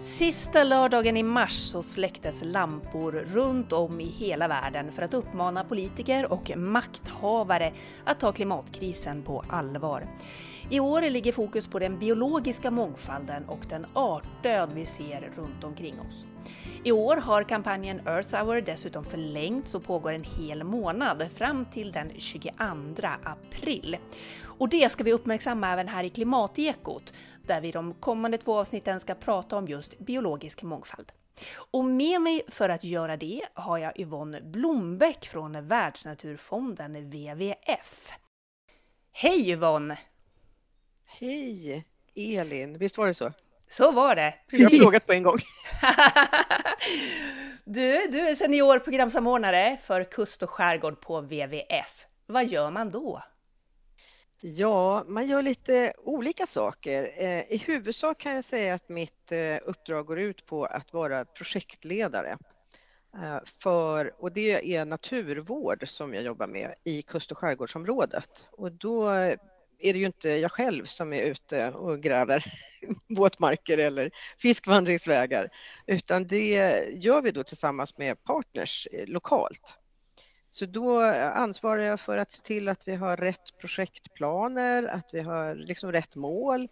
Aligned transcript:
Sista 0.00 0.64
lördagen 0.64 1.16
i 1.16 1.22
mars 1.22 1.52
så 1.52 1.82
släcktes 1.82 2.42
lampor 2.44 3.12
runt 3.12 3.72
om 3.72 4.00
i 4.00 4.04
hela 4.04 4.48
världen 4.48 4.92
för 4.92 5.02
att 5.02 5.14
uppmana 5.14 5.64
politiker 5.64 6.32
och 6.32 6.56
makthavare 6.56 7.72
att 8.04 8.20
ta 8.20 8.32
klimatkrisen 8.32 9.22
på 9.22 9.44
allvar. 9.48 10.06
I 10.72 10.80
år 10.80 11.02
ligger 11.02 11.32
fokus 11.32 11.68
på 11.68 11.78
den 11.78 11.98
biologiska 11.98 12.70
mångfalden 12.70 13.44
och 13.48 13.66
den 13.68 13.86
artdöd 13.92 14.70
vi 14.74 14.86
ser 14.86 15.32
runt 15.36 15.64
omkring 15.64 16.00
oss. 16.00 16.26
I 16.84 16.92
år 16.92 17.16
har 17.16 17.42
kampanjen 17.42 18.00
Earth 18.06 18.34
Hour 18.34 18.60
dessutom 18.60 19.04
förlängts 19.04 19.74
och 19.74 19.84
pågår 19.84 20.12
en 20.12 20.24
hel 20.24 20.64
månad 20.64 21.32
fram 21.32 21.64
till 21.64 21.92
den 21.92 22.12
22 22.18 22.52
april. 23.24 23.96
Och 24.44 24.68
det 24.68 24.92
ska 24.92 25.04
vi 25.04 25.12
uppmärksamma 25.12 25.72
även 25.72 25.88
här 25.88 26.04
i 26.04 26.10
Klimatekot 26.10 27.14
där 27.46 27.60
vi 27.60 27.72
de 27.72 27.94
kommande 27.94 28.38
två 28.38 28.58
avsnitten 28.58 29.00
ska 29.00 29.14
prata 29.14 29.56
om 29.56 29.68
just 29.68 29.98
biologisk 29.98 30.62
mångfald. 30.62 31.12
Och 31.70 31.84
med 31.84 32.20
mig 32.20 32.42
för 32.48 32.68
att 32.68 32.84
göra 32.84 33.16
det 33.16 33.42
har 33.54 33.78
jag 33.78 34.00
Yvonne 34.00 34.40
Blombäck 34.40 35.26
från 35.26 35.68
Världsnaturfonden 35.68 37.10
WWF. 37.10 38.12
Hej 39.12 39.50
Yvonne! 39.50 39.98
Hej 41.20 41.84
Elin, 42.14 42.78
visst 42.78 42.98
var 42.98 43.06
det 43.06 43.14
så? 43.14 43.32
Så 43.70 43.92
var 43.92 44.16
det! 44.16 44.34
Precis. 44.50 44.72
Jag 44.72 44.78
har 44.78 44.84
frågat 44.84 45.06
på 45.06 45.12
en 45.12 45.22
gång. 45.22 45.38
du, 47.64 48.06
du 48.10 48.18
är 48.18 48.34
senior 48.34 48.78
programsamordnare 48.78 49.76
för 49.82 50.04
kust 50.04 50.42
och 50.42 50.50
skärgård 50.50 51.00
på 51.00 51.20
WWF. 51.20 52.06
Vad 52.26 52.46
gör 52.46 52.70
man 52.70 52.90
då? 52.90 53.22
Ja, 54.40 55.04
man 55.06 55.26
gör 55.26 55.42
lite 55.42 55.92
olika 55.98 56.46
saker. 56.46 57.10
Eh, 57.16 57.52
I 57.52 57.62
huvudsak 57.66 58.18
kan 58.18 58.34
jag 58.34 58.44
säga 58.44 58.74
att 58.74 58.88
mitt 58.88 59.32
eh, 59.32 59.56
uppdrag 59.62 60.06
går 60.06 60.18
ut 60.18 60.46
på 60.46 60.64
att 60.64 60.92
vara 60.92 61.24
projektledare. 61.24 62.38
Eh, 63.14 63.38
för, 63.62 64.12
och 64.18 64.32
det 64.32 64.76
är 64.76 64.84
naturvård 64.84 65.88
som 65.88 66.14
jag 66.14 66.22
jobbar 66.22 66.46
med 66.46 66.74
i 66.84 67.02
kust 67.02 67.30
och 67.30 67.38
skärgårdsområdet. 67.38 68.48
Och 68.50 68.72
då 68.72 69.10
är 69.80 69.92
det 69.92 69.98
ju 69.98 70.06
inte 70.06 70.28
jag 70.28 70.52
själv 70.52 70.84
som 70.84 71.12
är 71.12 71.22
ute 71.22 71.70
och 71.70 72.00
gräver 72.00 72.44
våtmarker 73.08 73.78
eller 73.78 74.10
fiskvandringsvägar, 74.38 75.48
utan 75.86 76.26
det 76.26 76.84
gör 76.92 77.22
vi 77.22 77.30
då 77.30 77.44
tillsammans 77.44 77.98
med 77.98 78.24
partners 78.24 78.88
eh, 78.92 79.06
lokalt. 79.06 79.76
Så 80.50 80.66
då 80.66 81.00
ansvarar 81.34 81.82
jag 81.82 82.00
för 82.00 82.18
att 82.18 82.32
se 82.32 82.42
till 82.42 82.68
att 82.68 82.88
vi 82.88 82.94
har 82.94 83.16
rätt 83.16 83.58
projektplaner, 83.60 84.84
att 84.84 85.10
vi 85.12 85.20
har 85.20 85.54
liksom 85.54 85.92
rätt 85.92 86.14
mål, 86.14 86.68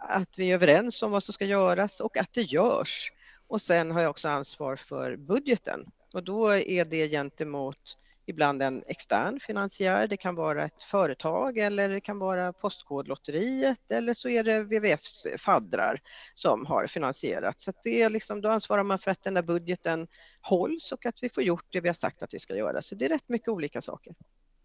att 0.00 0.38
vi 0.38 0.50
är 0.50 0.54
överens 0.54 1.02
om 1.02 1.10
vad 1.10 1.24
som 1.24 1.34
ska 1.34 1.44
göras 1.44 2.00
och 2.00 2.16
att 2.16 2.32
det 2.32 2.42
görs. 2.42 3.12
Och 3.46 3.62
sen 3.62 3.90
har 3.90 4.00
jag 4.00 4.10
också 4.10 4.28
ansvar 4.28 4.76
för 4.76 5.16
budgeten 5.16 5.90
och 6.12 6.24
då 6.24 6.48
är 6.54 6.84
det 6.84 7.08
gentemot 7.08 7.98
ibland 8.26 8.62
en 8.62 8.84
extern 8.86 9.40
finansiär. 9.40 10.06
Det 10.06 10.16
kan 10.16 10.34
vara 10.34 10.64
ett 10.64 10.84
företag 10.84 11.58
eller 11.58 11.88
det 11.88 12.00
kan 12.00 12.18
vara 12.18 12.52
Postkodlotteriet 12.52 13.90
eller 13.90 14.14
så 14.14 14.28
är 14.28 14.44
det 14.44 14.62
WWFs 14.62 15.26
faddrar 15.38 16.00
som 16.34 16.66
har 16.66 16.86
finansierat. 16.86 17.60
Så 17.60 17.72
det 17.84 18.02
är 18.02 18.10
liksom, 18.10 18.40
då 18.40 18.48
ansvarar 18.48 18.82
man 18.82 18.98
för 18.98 19.10
att 19.10 19.22
den 19.22 19.34
där 19.34 19.42
budgeten 19.42 20.08
hålls 20.40 20.92
och 20.92 21.06
att 21.06 21.22
vi 21.22 21.28
får 21.28 21.42
gjort 21.42 21.66
det 21.70 21.80
vi 21.80 21.88
har 21.88 21.94
sagt 21.94 22.22
att 22.22 22.34
vi 22.34 22.38
ska 22.38 22.56
göra. 22.56 22.82
Så 22.82 22.94
det 22.94 23.04
är 23.04 23.08
rätt 23.08 23.28
mycket 23.28 23.48
olika 23.48 23.80
saker. 23.80 24.14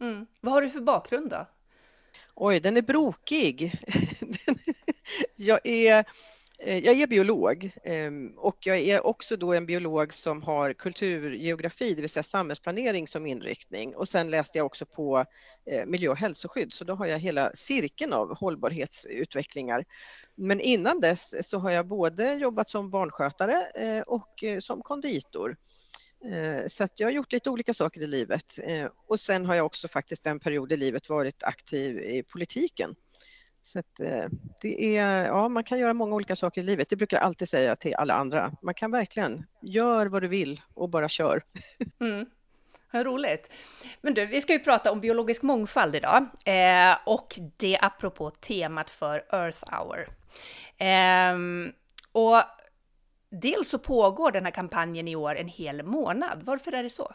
Mm. 0.02 0.26
Vad 0.42 0.54
har 0.54 0.62
du 0.62 0.70
för 0.70 0.82
bakgrund 0.82 1.30
då? 1.30 1.46
Oj, 2.36 2.60
den 2.60 2.78
är 2.78 2.82
brokig. 2.82 3.80
jag 5.36 5.60
är 5.64 6.06
Eh, 6.62 6.86
jag 6.86 7.02
är 7.02 7.08
biolog 7.08 7.72
ehm, 7.84 8.34
och 8.38 8.58
jag 8.62 8.80
är 8.80 9.06
också 9.06 9.38
då 9.38 9.54
en 9.54 9.66
biolog 9.66 10.14
som 10.14 10.44
har 10.44 10.74
kulturgeografi, 10.74 11.94
det 11.94 12.02
vill 12.02 12.10
säga 12.10 12.24
samhällsplanering 12.24 13.08
som 13.08 13.26
inriktning. 13.26 13.96
Och 13.96 14.10
sen 14.10 14.30
läste 14.32 14.58
jag 14.58 14.66
också 14.66 14.86
på 14.86 15.26
eh, 15.66 15.86
miljö 15.86 16.10
och 16.10 16.18
hälsoskydd, 16.18 16.74
så 16.74 16.84
då 16.84 16.96
har 16.96 17.06
jag 17.06 17.20
hela 17.20 17.52
cirkeln 17.54 18.14
av 18.14 18.38
hållbarhetsutvecklingar. 18.38 19.86
Men 20.36 20.60
innan 20.60 21.00
dess 21.00 21.50
så 21.50 21.58
har 21.58 21.72
jag 21.72 21.88
både 21.88 22.34
jobbat 22.34 22.70
som 22.70 22.90
barnskötare 22.90 23.72
eh, 23.76 24.02
och 24.02 24.44
som 24.60 24.82
konditor. 24.82 25.58
Så 26.68 26.84
att 26.84 27.00
jag 27.00 27.08
har 27.08 27.12
gjort 27.12 27.32
lite 27.32 27.50
olika 27.50 27.74
saker 27.74 28.02
i 28.02 28.08
livet. 28.08 28.60
Och 29.08 29.20
sen 29.20 29.46
har 29.46 29.56
jag 29.56 29.66
också 29.66 29.88
faktiskt 29.88 30.28
en 30.28 30.40
period 30.40 30.72
i 30.72 30.78
livet 30.78 31.10
varit 31.10 31.44
aktiv 31.44 32.00
i 32.00 32.24
politiken. 32.24 32.96
Så 33.70 33.80
att, 33.80 34.00
eh, 34.00 34.26
det 34.62 34.98
är, 34.98 35.26
ja, 35.26 35.50
man 35.50 35.64
kan 35.64 35.80
göra 35.80 35.94
många 35.94 36.16
olika 36.16 36.36
saker 36.36 36.62
i 36.62 36.64
livet. 36.64 36.90
Det 36.90 36.96
brukar 36.96 37.18
jag 37.18 37.24
alltid 37.24 37.50
säga 37.50 37.76
till 37.76 37.96
alla 37.96 38.14
andra. 38.14 38.52
Man 38.62 38.74
kan 38.74 38.92
verkligen, 38.92 39.46
gör 39.62 40.06
vad 40.06 40.22
du 40.22 40.28
vill 40.28 40.62
och 40.74 40.90
bara 40.90 41.10
kör. 41.10 41.44
Mm. 42.00 42.26
Vad 42.92 43.06
roligt. 43.06 43.54
Men 44.02 44.14
du, 44.14 44.26
vi 44.26 44.42
ska 44.42 44.54
ju 44.54 44.60
prata 44.60 44.92
om 44.92 45.00
biologisk 45.00 45.44
mångfald 45.44 45.96
idag 45.96 46.26
eh, 46.46 46.98
och 47.06 47.40
det 47.58 47.78
apropå 47.82 48.30
temat 48.30 48.90
för 48.90 49.26
Earth 49.32 49.64
Hour. 49.72 50.10
Eh, 50.78 51.38
och 52.12 52.42
dels 53.30 53.70
så 53.70 53.80
pågår 53.80 54.32
den 54.32 54.46
här 54.46 54.52
kampanjen 54.52 55.08
i 55.08 55.16
år 55.16 55.36
en 55.36 55.48
hel 55.48 55.84
månad. 55.84 56.42
Varför 56.44 56.72
är 56.72 56.84
det 56.84 56.90
så? 56.90 57.14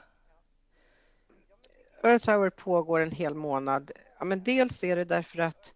Earth 2.02 2.30
Hour 2.30 2.50
pågår 2.50 3.00
en 3.00 3.10
hel 3.10 3.34
månad. 3.34 3.90
Ja, 4.18 4.24
men 4.24 4.44
dels 4.44 4.84
är 4.84 4.96
det 4.96 5.04
därför 5.04 5.38
att 5.38 5.74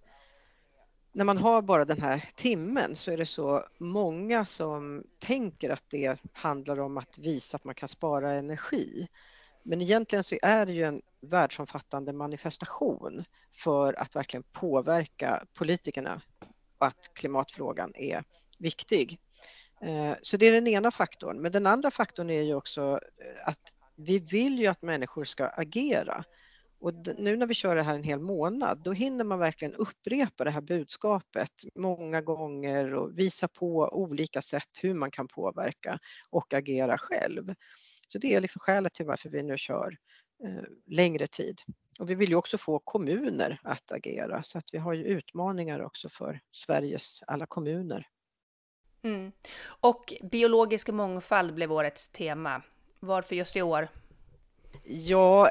när 1.19 1.25
man 1.25 1.39
har 1.39 1.63
bara 1.63 1.85
den 1.85 2.01
här 2.01 2.25
timmen 2.35 2.97
så 2.97 3.11
är 3.11 3.17
det 3.17 3.27
så 3.27 3.65
många 3.79 4.45
som 4.45 5.05
tänker 5.19 5.71
att 5.71 5.85
det 5.89 6.19
handlar 6.33 6.81
om 6.81 6.99
att 6.99 7.19
visa 7.19 7.57
att 7.57 7.65
man 7.65 7.75
kan 7.75 7.89
spara 7.89 8.33
energi. 8.33 9.09
Men 9.63 9.81
egentligen 9.81 10.25
så 10.25 10.37
är 10.43 10.67
det 10.67 10.73
ju 10.73 10.85
en 10.85 11.03
världsomfattande 11.21 12.13
manifestation 12.13 13.25
för 13.57 13.93
att 14.01 14.17
verkligen 14.17 14.43
påverka 14.43 15.45
politikerna 15.55 16.21
och 16.79 16.87
att 16.87 17.11
klimatfrågan 17.15 17.93
är 17.95 18.25
viktig. 18.59 19.19
Eh, 19.81 20.15
så 20.23 20.37
det 20.37 20.47
är 20.47 20.53
den 20.53 20.67
ena 20.67 20.91
faktorn. 20.91 21.43
Men 21.43 21.53
den 21.53 21.67
andra 21.67 21.91
faktorn 21.91 22.31
är 22.31 22.43
ju 22.43 22.55
också 22.55 23.01
eh, 23.17 23.49
att 23.49 23.73
vi 23.97 24.19
vill 24.19 24.59
ju 24.59 24.67
att 24.67 24.83
människor 24.83 25.25
ska 25.25 25.47
agera. 25.47 26.25
Och 26.81 26.95
nu 27.19 27.37
när 27.37 27.47
vi 27.47 27.55
kör 27.55 27.77
det 27.77 27.83
här 27.83 27.95
en 27.95 28.03
hel 28.03 28.21
månad, 28.21 28.79
då 28.85 28.93
hinner 28.93 29.25
man 29.25 29.39
verkligen 29.39 29.75
upprepa 29.75 30.45
det 30.45 30.51
här 30.51 30.61
budskapet 30.61 31.53
många 31.75 32.21
gånger 32.21 32.95
och 32.95 33.19
visa 33.19 33.49
på 33.49 33.89
olika 33.93 34.43
sätt 34.43 34.69
hur 34.83 34.95
man 34.95 35.11
kan 35.11 35.29
påverka 35.29 35.99
och 36.31 36.55
agera 36.55 36.99
själv. 36.99 37.55
Så 38.09 38.19
det 38.19 38.35
är 38.35 38.41
liksom 38.41 38.61
skälet 38.61 38.95
till 38.95 39.07
varför 39.07 39.29
vi 39.29 39.43
nu 39.43 39.59
kör 39.59 39.97
eh, 40.45 40.65
längre 40.87 41.27
tid. 41.27 41.61
Och 41.99 42.11
vi 42.11 42.15
vill 42.15 42.29
ju 42.29 42.37
också 42.37 42.59
få 42.59 42.79
kommuner 42.79 43.61
att 43.63 43.93
agera 43.93 44.43
så 44.43 44.59
att 44.59 44.69
vi 44.73 44.79
har 44.79 44.93
ju 44.93 45.05
utmaningar 45.05 45.81
också 45.81 46.09
för 46.09 46.41
Sveriges 46.53 47.23
alla 47.27 47.47
kommuner. 47.47 48.07
Mm. 49.03 49.33
Och 49.81 50.15
biologisk 50.23 50.89
mångfald 50.89 51.55
blev 51.55 51.73
årets 51.73 52.09
tema. 52.09 52.63
Varför 53.01 53.37
just 53.37 53.57
i 53.57 53.63
år? 53.63 53.89
Ja, 54.91 55.51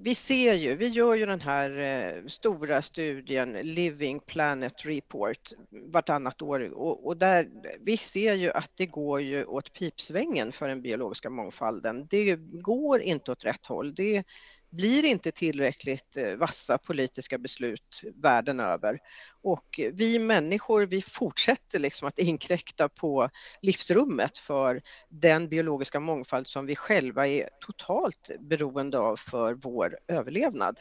vi 0.00 0.14
ser 0.14 0.52
ju, 0.52 0.74
vi 0.74 0.88
gör 0.88 1.14
ju 1.14 1.26
den 1.26 1.40
här 1.40 1.78
eh, 1.78 2.26
stora 2.26 2.82
studien 2.82 3.52
Living 3.52 4.20
Planet 4.20 4.86
Report 4.86 5.52
vartannat 5.70 6.42
år 6.42 6.74
och, 6.74 7.06
och, 7.06 7.16
där 7.16 7.48
vi 7.80 7.96
ser 7.96 8.34
ju 8.34 8.50
att 8.50 8.70
det 8.74 8.86
går 8.86 9.20
ju 9.20 9.44
åt 9.44 9.72
pipsvängen 9.72 10.52
för 10.52 10.68
den 10.68 10.82
biologiska 10.82 11.30
mångfalden. 11.30 12.06
Det 12.10 12.36
går 12.36 13.00
inte 13.00 13.32
åt 13.32 13.44
rätt 13.44 13.66
håll. 13.66 13.94
Det 13.94 14.24
blir 14.70 15.04
inte 15.04 15.32
tillräckligt 15.32 16.16
eh, 16.16 16.34
vassa 16.34 16.78
politiska 16.78 17.38
beslut 17.38 18.02
världen 18.14 18.60
över. 18.60 18.98
Och 19.42 19.80
vi 19.92 20.18
människor, 20.18 20.86
vi 20.86 21.02
fortsätter 21.02 21.78
liksom 21.78 22.08
att 22.08 22.18
inkräkta 22.18 22.88
på 22.88 23.30
livsrummet 23.62 24.38
för 24.38 24.82
den 25.08 25.48
biologiska 25.48 26.00
mångfald 26.00 26.46
som 26.46 26.66
vi 26.66 26.76
själva 26.76 27.26
är 27.26 27.48
totalt 27.60 28.30
beroende 28.40 28.98
av 28.98 29.16
för 29.16 29.54
vår 29.54 29.98
överlevnad. 30.08 30.80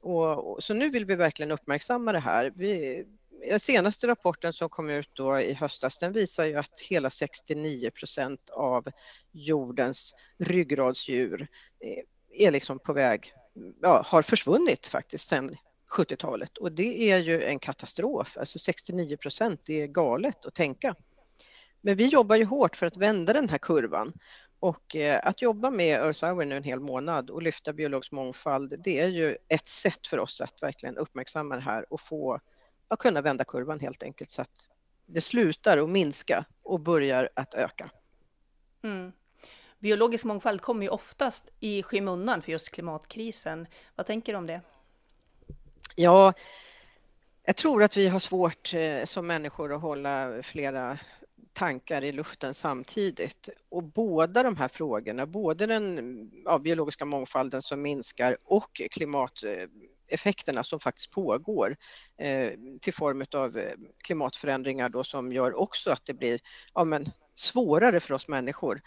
Och, 0.00 0.64
så 0.64 0.74
nu 0.74 0.88
vill 0.88 1.04
vi 1.04 1.14
verkligen 1.14 1.52
uppmärksamma 1.52 2.12
det 2.12 2.18
här. 2.18 2.52
Vi, 2.56 3.04
den 3.48 3.60
senaste 3.60 4.06
rapporten 4.06 4.52
som 4.52 4.68
kom 4.68 4.90
ut 4.90 5.10
då 5.12 5.40
i 5.40 5.52
höstas, 5.52 5.98
den 5.98 6.12
visar 6.12 6.44
ju 6.44 6.56
att 6.56 6.80
hela 6.80 7.10
69 7.10 7.90
procent 7.90 8.50
av 8.50 8.88
jordens 9.32 10.14
ryggradsdjur 10.38 11.48
eh, 11.80 12.04
är 12.32 12.50
liksom 12.50 12.78
på 12.78 12.92
väg, 12.92 13.32
ja, 13.80 14.02
har 14.06 14.22
försvunnit 14.22 14.86
faktiskt 14.86 15.28
sedan 15.28 15.56
70-talet 15.96 16.58
och 16.58 16.72
det 16.72 17.10
är 17.10 17.18
ju 17.18 17.44
en 17.44 17.58
katastrof. 17.58 18.36
Alltså 18.38 18.58
69 18.58 19.16
procent, 19.16 19.60
det 19.64 19.82
är 19.82 19.86
galet 19.86 20.44
att 20.44 20.54
tänka. 20.54 20.94
Men 21.80 21.96
vi 21.96 22.06
jobbar 22.06 22.36
ju 22.36 22.44
hårt 22.44 22.76
för 22.76 22.86
att 22.86 22.96
vända 22.96 23.32
den 23.32 23.48
här 23.48 23.58
kurvan 23.58 24.12
och 24.60 24.96
eh, 24.96 25.20
att 25.22 25.42
jobba 25.42 25.70
med 25.70 26.00
Earth 26.00 26.24
Hour 26.24 26.44
nu 26.44 26.56
en 26.56 26.62
hel 26.62 26.80
månad 26.80 27.30
och 27.30 27.42
lyfta 27.42 27.72
biologisk 27.72 28.12
mångfald, 28.12 28.74
det 28.84 29.00
är 29.00 29.08
ju 29.08 29.36
ett 29.48 29.68
sätt 29.68 30.06
för 30.06 30.18
oss 30.18 30.40
att 30.40 30.62
verkligen 30.62 30.96
uppmärksamma 30.96 31.54
det 31.54 31.62
här 31.62 31.92
och 31.92 32.00
få 32.00 32.40
att 32.88 32.98
kunna 32.98 33.20
vända 33.20 33.44
kurvan 33.44 33.80
helt 33.80 34.02
enkelt 34.02 34.30
så 34.30 34.42
att 34.42 34.68
det 35.06 35.20
slutar 35.20 35.78
att 35.78 35.90
minska 35.90 36.44
och 36.62 36.80
börjar 36.80 37.28
att 37.34 37.54
öka. 37.54 37.90
Mm. 38.82 39.12
Biologisk 39.82 40.24
mångfald 40.24 40.60
kommer 40.60 40.82
ju 40.82 40.88
oftast 40.88 41.50
i 41.60 41.82
skymundan 41.82 42.42
för 42.42 42.52
just 42.52 42.70
klimatkrisen. 42.70 43.66
Vad 43.96 44.06
tänker 44.06 44.32
du 44.32 44.38
om 44.38 44.46
det? 44.46 44.60
Ja, 45.94 46.32
jag 47.44 47.56
tror 47.56 47.82
att 47.82 47.96
vi 47.96 48.08
har 48.08 48.20
svårt 48.20 48.74
eh, 48.74 49.04
som 49.04 49.26
människor 49.26 49.72
att 49.72 49.80
hålla 49.80 50.42
flera 50.42 50.98
tankar 51.52 52.04
i 52.04 52.12
luften 52.12 52.54
samtidigt. 52.54 53.48
Och 53.68 53.82
båda 53.82 54.42
de 54.42 54.56
här 54.56 54.68
frågorna, 54.68 55.26
både 55.26 55.66
den 55.66 56.30
ja, 56.44 56.58
biologiska 56.58 57.04
mångfalden 57.04 57.62
som 57.62 57.82
minskar 57.82 58.36
och 58.44 58.82
klimateffekterna 58.90 60.64
som 60.64 60.80
faktiskt 60.80 61.10
pågår 61.10 61.76
eh, 62.16 62.52
till 62.80 62.94
form 62.94 63.24
av 63.32 63.58
eh, 63.58 63.74
klimatförändringar 64.04 64.88
då 64.88 65.04
som 65.04 65.32
gör 65.32 65.54
också 65.54 65.90
att 65.90 66.06
det 66.06 66.14
blir 66.14 66.40
ja, 66.74 66.84
men, 66.84 67.10
svårare 67.34 68.00
för 68.00 68.14
oss 68.14 68.28
människor. 68.28 68.82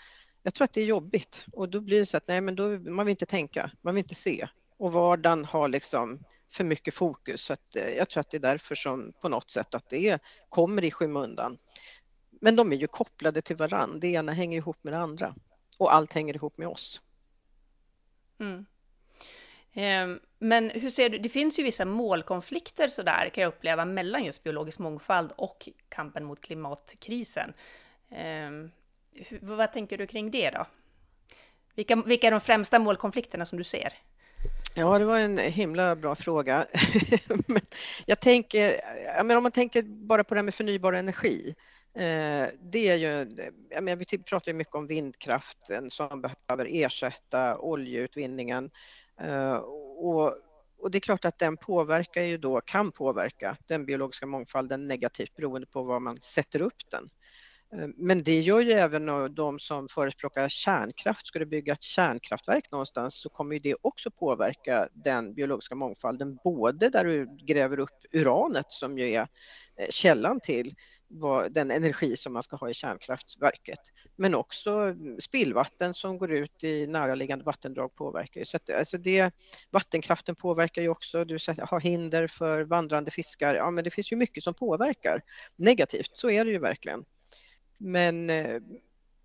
Jag 0.45 0.53
tror 0.53 0.65
att 0.65 0.73
det 0.73 0.81
är 0.81 0.85
jobbigt 0.85 1.45
och 1.51 1.69
då 1.69 1.81
blir 1.81 1.99
det 1.99 2.05
så 2.05 2.17
att 2.17 2.27
nej, 2.27 2.41
men 2.41 2.55
då, 2.55 2.67
man 2.69 3.05
vill 3.05 3.11
inte 3.11 3.25
tänka, 3.25 3.71
man 3.81 3.95
vill 3.95 4.03
inte 4.03 4.15
se 4.15 4.47
och 4.77 4.93
vardagen 4.93 5.45
har 5.45 5.67
liksom 5.67 6.19
för 6.49 6.63
mycket 6.63 6.93
fokus. 6.93 7.41
Så 7.41 7.53
att, 7.53 7.75
eh, 7.75 7.89
jag 7.89 8.09
tror 8.09 8.21
att 8.21 8.29
det 8.29 8.37
är 8.37 8.41
därför 8.41 8.75
som 8.75 9.13
på 9.21 9.29
något 9.29 9.49
sätt 9.49 9.75
att 9.75 9.89
det 9.89 10.21
kommer 10.49 10.83
i 10.83 10.91
skymundan. 10.91 11.57
Men 12.29 12.55
de 12.55 12.71
är 12.71 12.75
ju 12.75 12.87
kopplade 12.87 13.41
till 13.41 13.55
varann. 13.55 13.99
Det 13.99 14.07
ena 14.07 14.31
hänger 14.31 14.57
ihop 14.57 14.77
med 14.81 14.93
det 14.93 14.97
andra 14.97 15.35
och 15.77 15.93
allt 15.93 16.13
hänger 16.13 16.35
ihop 16.35 16.57
med 16.57 16.67
oss. 16.67 17.01
Mm. 18.39 18.65
Ehm, 19.73 20.19
men 20.39 20.69
hur 20.69 20.89
ser 20.89 21.09
du, 21.09 21.17
det 21.17 21.29
finns 21.29 21.59
ju 21.59 21.63
vissa 21.63 21.85
målkonflikter 21.85 22.87
sådär 22.87 23.29
kan 23.33 23.41
jag 23.41 23.47
uppleva 23.49 23.85
mellan 23.85 24.23
just 24.23 24.43
biologisk 24.43 24.79
mångfald 24.79 25.31
och 25.35 25.69
kampen 25.89 26.25
mot 26.25 26.41
klimatkrisen. 26.41 27.53
Ehm, 28.09 28.71
hur, 29.15 29.39
vad 29.41 29.73
tänker 29.73 29.97
du 29.97 30.07
kring 30.07 30.31
det 30.31 30.49
då? 30.49 30.65
Vilka, 31.75 31.95
vilka 31.95 32.27
är 32.27 32.31
de 32.31 32.41
främsta 32.41 32.79
målkonflikterna 32.79 33.45
som 33.45 33.57
du 33.57 33.63
ser? 33.63 33.93
Ja, 34.73 34.99
det 34.99 35.05
var 35.05 35.19
en 35.19 35.37
himla 35.37 35.95
bra 35.95 36.15
fråga. 36.15 36.67
jag 38.05 38.19
tänker, 38.19 38.81
om 39.19 39.43
man 39.43 39.51
tänker 39.51 39.81
bara 39.81 40.23
på 40.23 40.33
det 40.33 40.37
här 40.37 40.43
med 40.43 40.55
förnybar 40.55 40.93
energi. 40.93 41.55
Eh, 41.93 42.47
det 42.59 42.89
är 42.89 42.95
ju, 42.95 43.27
jag 43.69 43.83
menar, 43.83 43.95
vi 43.95 44.05
typ 44.05 44.25
pratar 44.25 44.51
ju 44.51 44.57
mycket 44.57 44.75
om 44.75 44.87
vindkraften 44.87 45.89
som 45.89 46.21
behöver 46.21 46.67
ersätta 46.71 47.57
oljeutvinningen. 47.57 48.71
Eh, 49.21 49.55
och, 49.55 50.33
och 50.77 50.91
det 50.91 50.97
är 50.97 50.99
klart 50.99 51.25
att 51.25 51.39
den 51.39 51.57
påverkar 51.57 52.21
ju 52.21 52.37
då, 52.37 52.61
kan 52.61 52.91
påverka 52.91 53.57
den 53.67 53.85
biologiska 53.85 54.25
mångfalden 54.25 54.87
negativt 54.87 55.35
beroende 55.35 55.67
på 55.67 55.83
var 55.83 55.99
man 55.99 56.17
sätter 56.17 56.61
upp 56.61 56.89
den. 56.91 57.09
Eh, 57.73 57.87
men 57.95 58.23
det 58.23 58.39
gör 58.39 58.61
ju 58.61 58.71
även 58.71 59.35
de 59.35 59.59
som 59.59 59.87
förespråkar 59.87 60.49
kärnkraft. 60.49 61.27
Ska 61.27 61.39
du 61.39 61.45
bygga 61.45 61.73
ett 61.73 61.83
kärnkraftverk 61.83 62.71
någonstans 62.71 63.21
så 63.21 63.29
kommer 63.29 63.59
det 63.59 63.75
också 63.81 64.11
påverka 64.11 64.89
den 64.93 65.33
biologiska 65.33 65.75
mångfalden, 65.75 66.35
både 66.43 66.89
där 66.89 67.03
du 67.03 67.37
gräver 67.45 67.79
upp 67.79 68.05
uranet 68.11 68.71
som 68.71 68.99
ju 68.99 69.13
är 69.13 69.27
eh, 69.75 69.89
källan 69.89 70.39
till 70.39 70.75
den 71.49 71.71
energi 71.71 72.17
som 72.17 72.33
man 72.33 72.43
ska 72.43 72.55
ha 72.55 72.69
i 72.69 72.73
kärnkraftverket. 72.73 73.79
Men 74.15 74.35
också 74.35 74.95
spillvatten 75.19 75.93
som 75.93 76.17
går 76.17 76.31
ut 76.31 76.63
i 76.63 76.87
näraliggande 76.87 77.45
vattendrag 77.45 77.95
påverkar 77.95 78.41
ju. 78.41 78.45
Så 78.45 78.57
att, 78.57 78.69
alltså 78.69 78.97
det, 78.97 79.33
vattenkraften 79.71 80.35
påverkar 80.35 80.81
ju 80.81 80.89
också, 80.89 81.25
du 81.25 81.37
har 81.59 81.79
hinder 81.79 82.27
för 82.27 82.61
vandrande 82.61 83.11
fiskar. 83.11 83.55
Ja, 83.55 83.71
men 83.71 83.83
det 83.83 83.91
finns 83.91 84.11
ju 84.11 84.15
mycket 84.15 84.43
som 84.43 84.53
påverkar 84.53 85.21
negativt, 85.55 86.09
så 86.13 86.29
är 86.29 86.45
det 86.45 86.51
ju 86.51 86.59
verkligen. 86.59 87.05
Men 87.77 88.29
eh, 88.29 88.61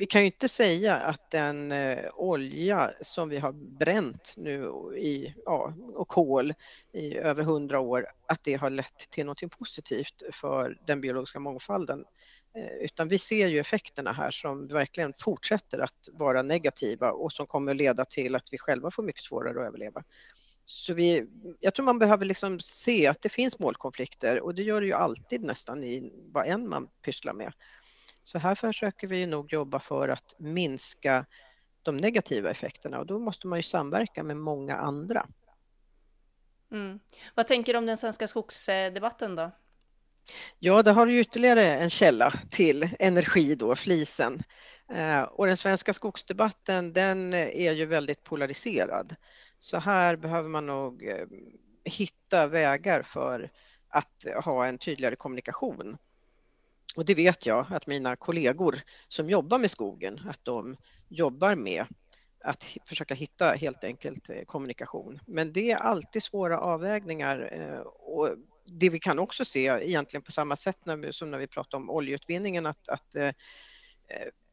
vi 0.00 0.06
kan 0.06 0.20
ju 0.20 0.26
inte 0.26 0.48
säga 0.48 0.96
att 0.96 1.30
den 1.30 1.72
eh, 1.72 2.10
olja 2.14 2.90
som 3.00 3.28
vi 3.28 3.38
har 3.38 3.52
bränt 3.52 4.34
nu 4.36 4.72
i, 4.96 5.34
ja, 5.44 5.74
och 5.94 6.08
kol 6.08 6.54
i 6.92 7.16
över 7.16 7.42
hundra 7.42 7.80
år, 7.80 8.06
att 8.28 8.44
det 8.44 8.54
har 8.54 8.70
lett 8.70 9.10
till 9.10 9.26
något 9.26 9.58
positivt 9.58 10.22
för 10.32 10.78
den 10.86 11.00
biologiska 11.00 11.38
mångfalden. 11.38 12.04
Eh, 12.54 12.84
utan 12.84 13.08
vi 13.08 13.18
ser 13.18 13.46
ju 13.46 13.58
effekterna 13.58 14.12
här 14.12 14.30
som 14.30 14.66
verkligen 14.66 15.14
fortsätter 15.18 15.78
att 15.78 16.08
vara 16.12 16.42
negativa 16.42 17.10
och 17.10 17.32
som 17.32 17.46
kommer 17.46 17.70
att 17.70 17.76
leda 17.76 18.04
till 18.04 18.34
att 18.34 18.52
vi 18.52 18.58
själva 18.58 18.90
får 18.90 19.02
mycket 19.02 19.22
svårare 19.22 19.60
att 19.60 19.66
överleva. 19.66 20.04
Så 20.64 20.94
vi, 20.94 21.26
jag 21.60 21.74
tror 21.74 21.86
man 21.86 21.98
behöver 21.98 22.24
liksom 22.24 22.60
se 22.60 23.06
att 23.06 23.22
det 23.22 23.28
finns 23.28 23.58
målkonflikter 23.58 24.40
och 24.40 24.54
det 24.54 24.62
gör 24.62 24.80
det 24.80 24.86
ju 24.86 24.92
alltid 24.92 25.42
nästan 25.42 25.84
i 25.84 26.12
vad 26.32 26.46
än 26.46 26.68
man 26.68 26.88
pysslar 27.02 27.32
med. 27.32 27.52
Så 28.30 28.38
här 28.38 28.54
försöker 28.54 29.06
vi 29.06 29.26
nog 29.26 29.52
jobba 29.52 29.80
för 29.80 30.08
att 30.08 30.34
minska 30.38 31.26
de 31.82 31.96
negativa 31.96 32.50
effekterna 32.50 32.98
och 32.98 33.06
då 33.06 33.18
måste 33.18 33.46
man 33.46 33.58
ju 33.58 33.62
samverka 33.62 34.22
med 34.22 34.36
många 34.36 34.76
andra. 34.76 35.26
Mm. 36.72 37.00
Vad 37.34 37.46
tänker 37.46 37.72
du 37.72 37.78
om 37.78 37.86
den 37.86 37.96
svenska 37.96 38.26
skogsdebatten 38.26 39.36
då? 39.36 39.50
Ja, 40.58 40.82
det 40.82 40.90
har 40.90 41.06
du 41.06 41.20
ytterligare 41.20 41.62
en 41.62 41.90
källa 41.90 42.32
till 42.50 42.90
energi 42.98 43.54
då, 43.54 43.76
flisen. 43.76 44.42
Eh, 44.88 45.22
och 45.22 45.46
den 45.46 45.56
svenska 45.56 45.94
skogsdebatten 45.94 46.92
den 46.92 47.34
är 47.34 47.72
ju 47.72 47.86
väldigt 47.86 48.24
polariserad. 48.24 49.16
Så 49.58 49.78
här 49.78 50.16
behöver 50.16 50.48
man 50.48 50.66
nog 50.66 51.08
eh, 51.08 51.26
hitta 51.84 52.46
vägar 52.46 53.02
för 53.02 53.50
att 53.88 54.44
ha 54.44 54.66
en 54.66 54.78
tydligare 54.78 55.16
kommunikation 55.16 55.98
och 56.96 57.04
det 57.04 57.14
vet 57.14 57.46
jag 57.46 57.66
att 57.70 57.86
mina 57.86 58.16
kollegor 58.16 58.80
som 59.08 59.30
jobbar 59.30 59.58
med 59.58 59.70
skogen, 59.70 60.20
att 60.28 60.44
de 60.44 60.76
jobbar 61.08 61.54
med 61.54 61.86
att 62.44 62.76
försöka 62.86 63.14
hitta 63.14 63.52
helt 63.52 63.84
enkelt 63.84 64.30
eh, 64.30 64.42
kommunikation. 64.46 65.20
Men 65.26 65.52
det 65.52 65.70
är 65.70 65.76
alltid 65.76 66.22
svåra 66.22 66.60
avvägningar 66.60 67.50
eh, 67.52 67.80
och 67.80 68.28
det 68.64 68.90
vi 68.90 68.98
kan 68.98 69.18
också 69.18 69.44
se 69.44 69.64
egentligen 69.66 70.22
på 70.22 70.32
samma 70.32 70.56
sätt 70.56 70.78
när 70.84 71.12
som 71.12 71.30
när 71.30 71.38
vi 71.38 71.46
pratar 71.46 71.78
om 71.78 71.90
oljeutvinningen 71.90 72.66
att, 72.66 72.88
att 72.88 73.14
eh, 73.14 73.32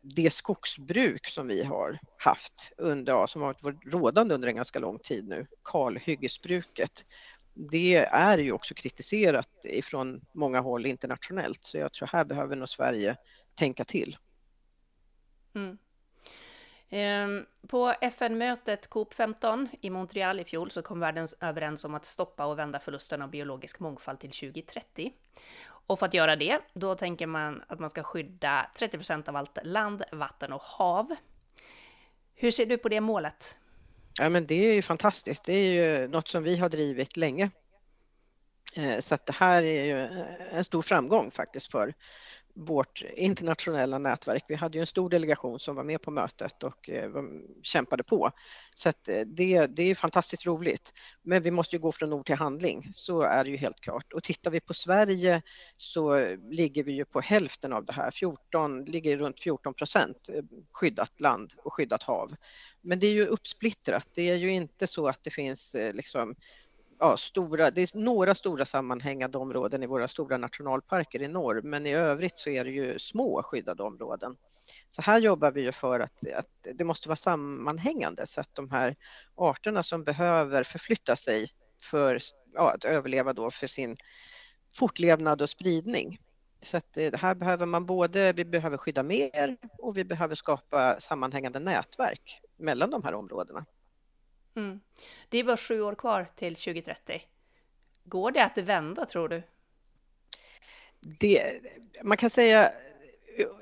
det 0.02 0.34
skogsbruk 0.34 1.28
som 1.28 1.48
vi 1.48 1.64
har 1.64 2.00
haft 2.18 2.72
under, 2.78 3.28
som 3.28 3.42
har 3.42 3.56
varit 3.62 3.86
rådande 3.86 4.36
under 4.36 4.48
en 4.48 4.56
ganska 4.56 4.80
lång 4.80 5.00
tid 5.00 5.28
nu, 5.28 5.48
kalhyggesbruket, 5.64 7.06
det 7.58 7.96
är 7.96 8.38
ju 8.38 8.52
också 8.52 8.74
kritiserat 8.74 9.50
ifrån 9.64 10.22
många 10.32 10.60
håll 10.60 10.86
internationellt 10.86 11.64
så 11.64 11.78
jag 11.78 11.94
tror 11.94 12.10
här 12.12 12.26
behöver 12.26 12.56
nog 12.56 12.70
Sverige 12.70 13.18
tänka 13.56 13.86
till. 13.86 14.18
Mm. 15.56 15.78
Ehm, 16.90 17.46
på 17.68 17.94
FN-mötet 18.02 18.90
COP15 18.90 19.68
i 19.82 19.90
Montreal 19.90 20.40
i 20.40 20.44
fjol 20.44 20.72
så 20.72 20.82
kom 20.82 21.00
världen 21.00 21.28
överens 21.42 21.86
om 21.86 21.96
att 21.96 22.06
stoppa 22.06 22.46
och 22.46 22.60
vända 22.60 22.80
förlusten 22.80 23.22
av 23.22 23.30
biologisk 23.30 23.80
mångfald 23.80 24.20
till 24.20 24.32
2030. 24.32 25.14
Och 25.70 26.00
för 26.00 26.06
att 26.06 26.14
göra 26.14 26.36
det, 26.36 26.60
då 26.74 26.96
tänker 26.96 27.28
man 27.28 27.64
att 27.68 27.80
man 27.80 27.90
ska 27.90 28.04
skydda 28.04 28.70
30 28.76 28.98
procent 28.98 29.30
av 29.30 29.36
allt 29.36 29.60
land, 29.64 30.04
vatten 30.12 30.54
och 30.54 30.62
hav. 30.62 31.16
Hur 32.36 32.52
ser 32.52 32.66
du 32.66 32.78
på 32.78 32.90
det 32.90 33.02
målet? 33.02 33.58
Ja, 34.18 34.30
men 34.30 34.46
det 34.46 34.70
är 34.70 34.74
ju 34.74 34.82
fantastiskt. 34.82 35.44
Det 35.44 35.54
är 35.54 35.70
ju 35.70 36.08
något 36.08 36.28
som 36.28 36.44
vi 36.44 36.58
har 36.58 36.70
drivit 36.70 37.18
länge. 37.18 37.50
Eh, 38.76 39.00
så 39.00 39.16
att 39.16 39.26
det 39.26 39.34
här 39.34 39.64
är 39.64 39.84
ju 39.84 40.26
en 40.52 40.64
stor 40.64 40.82
framgång 40.82 41.32
faktiskt 41.32 41.72
för 41.72 41.94
vårt 42.58 43.04
internationella 43.16 43.98
nätverk. 43.98 44.46
Vi 44.48 44.56
hade 44.56 44.78
ju 44.78 44.82
en 44.82 44.88
stor 44.88 45.10
delegation 45.10 45.60
som 45.60 45.76
var 45.76 45.84
med 45.84 46.02
på 46.02 46.12
mötet 46.12 46.64
och 46.64 46.90
eh, 46.90 47.12
kämpade 47.64 48.04
på. 48.04 48.32
Så 48.76 48.90
att 48.90 49.08
eh, 49.08 49.22
det, 49.22 49.68
det 49.68 49.84
är 49.84 49.96
fantastiskt 49.96 50.46
roligt. 50.46 50.94
Men 51.22 51.44
vi 51.44 51.52
måste 51.52 51.76
ju 51.76 51.80
gå 51.80 51.92
från 51.92 52.14
ord 52.14 52.26
till 52.26 52.36
handling, 52.36 52.90
så 52.94 53.22
är 53.22 53.44
det 53.44 53.50
ju 53.50 53.58
helt 53.58 53.80
klart. 53.80 54.14
Och 54.14 54.24
tittar 54.24 54.52
vi 54.52 54.60
på 54.60 54.74
Sverige 54.74 55.42
så 55.78 56.36
ligger 56.52 56.84
vi 56.84 56.92
ju 56.92 57.06
på 57.06 57.22
hälften 57.22 57.74
av 57.74 57.86
det 57.86 57.94
här, 57.94 58.12
14, 58.12 58.86
ligger 58.86 59.18
runt 59.18 59.40
14 59.40 59.74
procent 59.74 60.30
eh, 60.30 60.44
skyddat 60.72 61.22
land 61.22 61.54
och 61.58 61.74
skyddat 61.74 62.04
hav. 62.04 62.36
Men 62.82 63.00
det 63.00 63.08
är 63.08 63.14
ju 63.14 63.26
uppsplittrat. 63.26 64.08
Det 64.14 64.30
är 64.30 64.36
ju 64.36 64.50
inte 64.50 64.88
så 64.88 65.08
att 65.08 65.24
det 65.24 65.32
finns 65.32 65.76
liksom 65.94 66.36
ja, 67.00 67.18
stora, 67.18 67.72
det 67.72 67.82
är 67.82 67.98
några 67.98 68.36
stora 68.36 68.66
sammanhängande 68.66 69.38
områden 69.38 69.84
i 69.84 69.88
våra 69.88 70.08
stora 70.08 70.38
nationalparker 70.38 71.22
i 71.22 71.28
norr, 71.28 71.62
men 71.62 71.86
i 71.86 71.94
övrigt 71.94 72.38
så 72.38 72.50
är 72.50 72.66
det 72.66 72.72
ju 72.72 73.00
små 73.00 73.44
skyddade 73.44 73.84
områden. 73.84 74.36
Så 74.90 75.02
här 75.02 75.20
jobbar 75.20 75.52
vi 75.52 75.62
ju 75.62 75.72
för 75.72 76.00
att, 76.00 76.34
att 76.36 76.68
det 76.74 76.84
måste 76.84 77.10
vara 77.10 77.16
sammanhängande 77.16 78.28
så 78.28 78.42
att 78.42 78.56
de 78.56 78.72
här 78.72 78.96
arterna 79.36 79.84
som 79.84 80.04
behöver 80.04 80.64
förflytta 80.64 81.16
sig 81.16 81.48
för 81.82 82.20
ja, 82.54 82.72
att 82.72 82.86
överleva 82.86 83.34
då 83.34 83.52
för 83.52 83.68
sin 83.68 83.98
fortlevnad 84.74 85.42
och 85.42 85.50
spridning. 85.50 86.20
Så 86.62 86.78
att 86.78 86.98
eh, 86.98 87.12
det 87.12 87.18
här 87.18 87.36
behöver 87.36 87.66
man 87.66 87.86
både, 87.86 88.34
vi 88.34 88.46
behöver 88.46 88.78
skydda 88.78 89.04
mer 89.04 89.58
och 89.78 89.98
vi 89.98 90.04
behöver 90.04 90.36
skapa 90.36 91.00
sammanhängande 91.00 91.60
nätverk 91.60 92.42
mellan 92.58 92.90
de 92.90 93.04
här 93.04 93.14
områdena. 93.14 93.66
Mm. 94.58 94.80
Det 95.30 95.38
är 95.38 95.44
bara 95.44 95.58
sju 95.58 95.82
år 95.82 95.96
kvar 95.96 96.28
till 96.36 96.56
2030. 96.56 97.22
Går 98.04 98.32
det 98.32 98.44
att 98.44 98.58
vända 98.58 99.06
tror 99.06 99.30
du? 99.30 99.44
Det, 101.00 101.62
man 102.04 102.18
kan 102.18 102.30
säga 102.30 102.72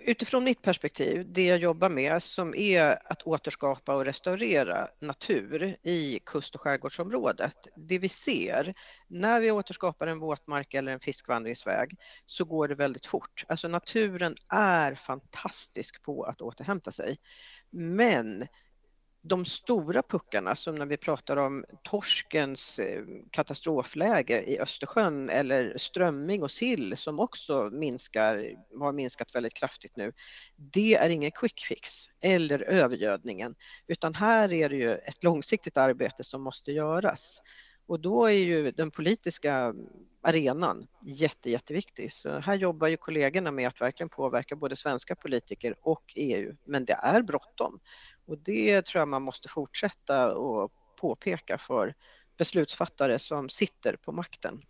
utifrån 0.02 0.44
mitt 0.44 0.62
perspektiv, 0.62 1.25
det 1.30 1.46
jag 1.46 1.58
jobbar 1.58 1.90
med 1.90 2.24
som 2.24 2.56
är 2.56 3.12
att 3.12 3.22
återskapa 3.22 3.96
och 3.96 4.06
restaurera 4.06 4.88
natur 5.00 5.78
i 5.84 6.20
kust 6.25 6.56
och 6.56 6.62
skärgårdsområdet. 6.62 7.68
Det 7.75 8.00
vi 8.00 8.10
ser 8.10 8.74
när 9.08 9.40
vi 9.40 9.52
återskapar 9.52 10.08
en 10.08 10.20
våtmark 10.20 10.74
eller 10.74 10.92
en 10.92 11.00
fiskvandringsväg 11.00 11.98
så 12.25 12.46
går 12.46 12.68
det 12.68 12.75
väldigt 12.75 13.06
fort. 13.06 13.46
Alltså 13.48 13.68
naturen 13.68 14.36
är 14.50 14.96
fantastisk 14.96 16.02
på 16.02 16.24
att 16.24 16.42
återhämta 16.42 16.92
sig. 16.92 17.18
Men 17.70 18.48
de 19.27 19.46
stora 19.46 20.01
puckarna 20.01 20.55
som 20.55 20.75
när 20.75 20.86
vi 20.86 20.98
pratar 20.98 21.38
om 21.38 21.65
torskens 21.84 22.79
eh, 22.79 23.03
katastrofläge 23.32 24.44
i 24.44 24.60
Östersjön 24.60 25.29
eller 25.29 25.77
strömming 25.77 26.44
och 26.44 26.51
sill 26.51 26.98
som 26.98 27.20
också 27.20 27.70
minskar, 27.72 28.53
har 28.79 28.91
minskat 28.91 29.36
väldigt 29.36 29.53
kraftigt 29.53 29.96
nu. 29.96 30.13
Det 30.55 30.96
är 30.96 31.10
ingen 31.10 31.32
quick 31.32 31.60
fix 31.60 32.10
eller 32.22 32.62
övergödningen 32.62 33.55
utan 33.88 34.15
här 34.15 34.53
är 34.53 34.70
det 34.70 34.75
ju 34.75 34.96
ett 34.96 35.24
långsiktigt 35.24 35.77
arbete 35.77 36.24
som 36.24 36.41
måste 36.41 36.72
göras. 36.72 37.41
Och 37.88 38.00
då 38.00 38.25
är 38.25 38.32
ju 38.32 38.72
den 38.72 38.91
politiska 38.91 39.74
arenan 40.22 40.88
jätte, 41.05 41.50
jätteviktig. 41.50 42.12
Så 42.13 42.39
här 42.39 42.55
jobbar 42.55 42.88
ju 42.88 42.98
kollegorna 42.98 43.51
med 43.51 43.67
att 43.67 43.82
verkligen 43.82 44.10
påverka 44.10 44.55
både 44.55 44.75
svenska 44.75 45.15
politiker 45.15 45.75
och 45.82 46.13
EU. 46.15 46.55
Men 46.65 46.86
det 46.86 46.94
är 46.94 47.22
bråttom 47.22 47.79
och 48.25 48.38
det 48.38 48.82
tror 48.82 49.00
jag 49.00 49.08
man 49.08 49.22
måste 49.22 49.50
fortsätta 49.50 50.25
att 50.25 50.72
påpeka 50.96 51.58
för 51.58 51.94
beslutsfattare 52.38 53.20
som 53.20 53.50
sitter 53.50 53.96
på 53.96 54.12
makten. 54.12 54.62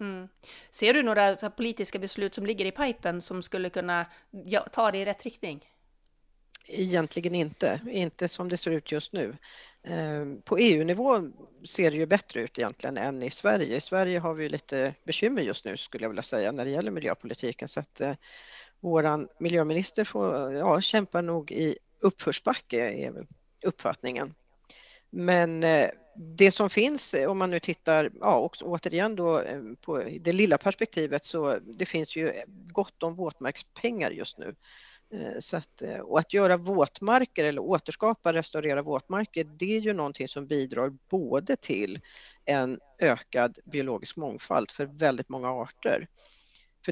Mm. 0.00 0.28
Ser 0.70 0.94
du 0.94 1.02
några 1.02 1.34
politiska 1.34 1.98
beslut 1.98 2.34
som 2.34 2.46
ligger 2.46 2.64
i 2.64 2.70
pipen 2.70 3.20
som 3.20 3.42
skulle 3.42 3.70
kunna 3.70 4.06
ja, 4.30 4.60
ta 4.72 4.90
det 4.90 4.98
i 4.98 5.04
rätt 5.04 5.24
riktning? 5.24 5.66
Egentligen 6.66 7.34
inte, 7.34 7.80
inte 7.90 8.28
som 8.28 8.48
det 8.48 8.56
ser 8.56 8.70
ut 8.70 8.92
just 8.92 9.12
nu. 9.12 9.36
Ehm, 9.82 10.42
på 10.42 10.58
EU-nivå 10.58 11.30
ser 11.64 11.90
det 11.90 11.96
ju 11.96 12.06
bättre 12.06 12.40
ut 12.40 12.58
egentligen 12.58 12.96
än 12.96 13.22
i 13.22 13.30
Sverige. 13.30 13.76
I 13.76 13.80
Sverige 13.80 14.18
har 14.18 14.34
vi 14.34 14.48
lite 14.48 14.94
bekymmer 15.04 15.42
just 15.42 15.64
nu 15.64 15.76
skulle 15.76 16.04
jag 16.04 16.10
vilja 16.10 16.22
säga 16.22 16.52
när 16.52 16.64
det 16.64 16.70
gäller 16.70 16.90
miljöpolitiken 16.90 17.68
så 17.68 17.80
att 17.80 18.00
eh, 18.00 18.14
våran 18.80 19.28
miljöminister 19.38 20.04
får 20.04 20.54
ja, 20.54 20.80
kämpa 20.80 21.20
nog 21.20 21.52
i 21.52 21.78
uppförsbacke 22.00 22.90
är 22.90 23.10
väl 23.10 23.26
uppfattningen. 23.62 24.34
Men 25.10 25.64
eh, 25.64 25.90
det 26.16 26.52
som 26.52 26.70
finns 26.70 27.14
eh, 27.14 27.30
om 27.30 27.38
man 27.38 27.50
nu 27.50 27.60
tittar, 27.60 28.10
ja 28.20 28.36
och 28.36 28.56
återigen 28.62 29.16
då 29.16 29.40
eh, 29.40 29.60
på 29.80 30.02
det 30.20 30.32
lilla 30.32 30.58
perspektivet 30.58 31.24
så 31.24 31.58
det 31.62 31.86
finns 31.86 32.16
ju 32.16 32.32
gott 32.46 33.02
om 33.02 33.14
våtmarkspengar 33.14 34.10
just 34.10 34.38
nu. 34.38 34.54
Så 35.38 35.56
att, 35.56 35.82
och 36.02 36.18
att 36.18 36.32
göra 36.32 36.56
våtmarker 36.56 37.44
eller 37.44 37.62
återskapa, 37.62 38.32
restaurera 38.32 38.82
våtmarker, 38.82 39.44
det 39.44 39.76
är 39.76 39.80
ju 39.80 39.92
någonting 39.92 40.28
som 40.28 40.46
bidrar 40.46 40.92
både 41.08 41.56
till 41.56 42.00
en 42.44 42.80
ökad 42.98 43.58
biologisk 43.64 44.16
mångfald 44.16 44.70
för 44.70 44.84
väldigt 44.84 45.28
många 45.28 45.48
arter 45.50 46.08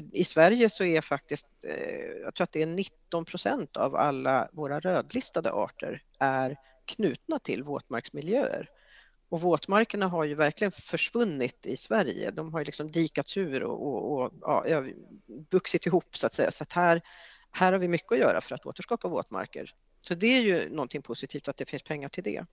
för 0.01 0.15
i 0.15 0.23
Sverige 0.23 0.69
så 0.69 0.83
är 0.83 1.01
faktiskt, 1.01 1.47
eh, 1.63 2.21
jag 2.23 2.35
tror 2.35 2.43
att 2.43 2.51
det 2.51 2.61
är 2.61 2.65
19 2.65 3.25
procent 3.25 3.77
av 3.77 3.95
alla 3.95 4.49
våra 4.51 4.79
rödlistade 4.79 5.51
arter 5.51 6.03
är 6.19 6.57
knutna 6.85 7.39
till 7.39 7.63
våtmarksmiljöer. 7.63 8.69
Och 9.29 9.41
våtmarkerna 9.41 10.07
har 10.07 10.23
ju 10.23 10.35
verkligen 10.35 10.71
försvunnit 10.71 11.65
i 11.65 11.77
Sverige. 11.77 12.31
De 12.31 12.53
har 12.53 12.59
ju 12.59 12.65
liksom 12.65 12.91
dikats 12.91 13.37
ur 13.37 13.63
och, 13.63 14.11
och, 14.11 14.23
och 14.23 14.69
ja, 14.69 14.83
vuxit 15.51 15.85
ihop 15.85 16.17
så 16.17 16.27
att 16.27 16.33
säga. 16.33 16.51
Så 16.51 16.63
att 16.63 16.73
här, 16.73 17.01
här 17.51 17.71
har 17.71 17.79
vi 17.79 17.87
mycket 17.87 18.11
att 18.11 18.17
göra 18.17 18.41
för 18.41 18.55
att 18.55 18.65
återskapa 18.65 19.07
våtmarker. 19.07 19.73
Så 19.99 20.15
det 20.15 20.27
är 20.27 20.41
ju 20.41 20.69
någonting 20.69 21.01
positivt 21.01 21.47
att 21.47 21.57
det 21.57 21.69
finns 21.69 21.83
pengar 21.83 22.09
till 22.09 22.23
det. 22.23 22.45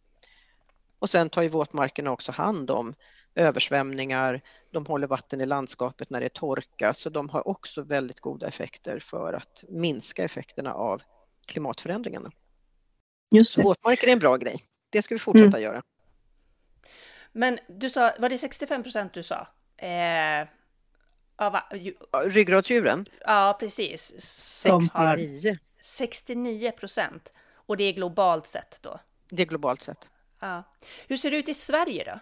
Och 0.99 1.11
sen 1.11 1.31
tar 1.31 1.43
ju 1.43 1.49
våtmarkerna 1.49 2.11
också 2.11 2.33
hand 2.33 2.71
om 2.71 2.95
översvämningar, 3.37 4.41
de 4.71 4.87
håller 4.87 5.07
vatten 5.07 5.41
i 5.41 5.47
landskapet 5.47 6.11
när 6.11 6.21
det 6.21 6.27
är 6.27 6.31
torka, 6.31 6.95
så 6.95 7.11
de 7.11 7.29
har 7.29 7.49
också 7.49 7.83
väldigt 7.83 8.21
goda 8.21 8.47
effekter 8.47 8.99
för 8.99 9.33
att 9.33 9.65
minska 9.69 10.25
effekterna 10.25 10.75
av 10.75 11.03
klimatförändringarna. 11.47 12.31
Just 13.31 13.57
det. 13.57 13.63
Våtmarker 13.63 14.09
är 14.09 14.13
en 14.13 14.19
bra 14.19 14.37
grej. 14.37 14.65
Det 14.91 15.03
ska 15.03 15.15
vi 15.15 15.19
fortsätta 15.19 15.47
mm. 15.47 15.63
göra. 15.63 15.83
Men 17.33 17.59
du 17.69 17.91
sa, 17.91 18.13
var 18.19 18.29
det 18.29 18.39
65 18.39 18.83
procent 18.83 19.13
du 19.13 19.23
sa? 19.23 19.47
Eh, 19.77 20.49
av, 21.37 21.57
ju, 21.75 21.95
ryggradsdjuren? 22.25 23.07
Ja, 23.21 23.57
precis. 23.61 24.15
Som 24.61 24.83
69. 24.83 25.59
69 25.81 26.71
procent. 26.71 27.33
Och 27.53 27.77
det 27.77 27.85
är 27.85 27.93
globalt 27.93 28.47
sett 28.47 28.79
då? 28.83 29.01
Det 29.31 29.43
är 29.43 29.47
globalt 29.47 29.83
sett. 29.83 30.11
Ja. 30.41 30.63
Hur 31.09 31.17
ser 31.17 31.31
det 31.31 31.37
ut 31.37 31.49
i 31.49 31.55
Sverige 31.55 32.05
då? 32.05 32.19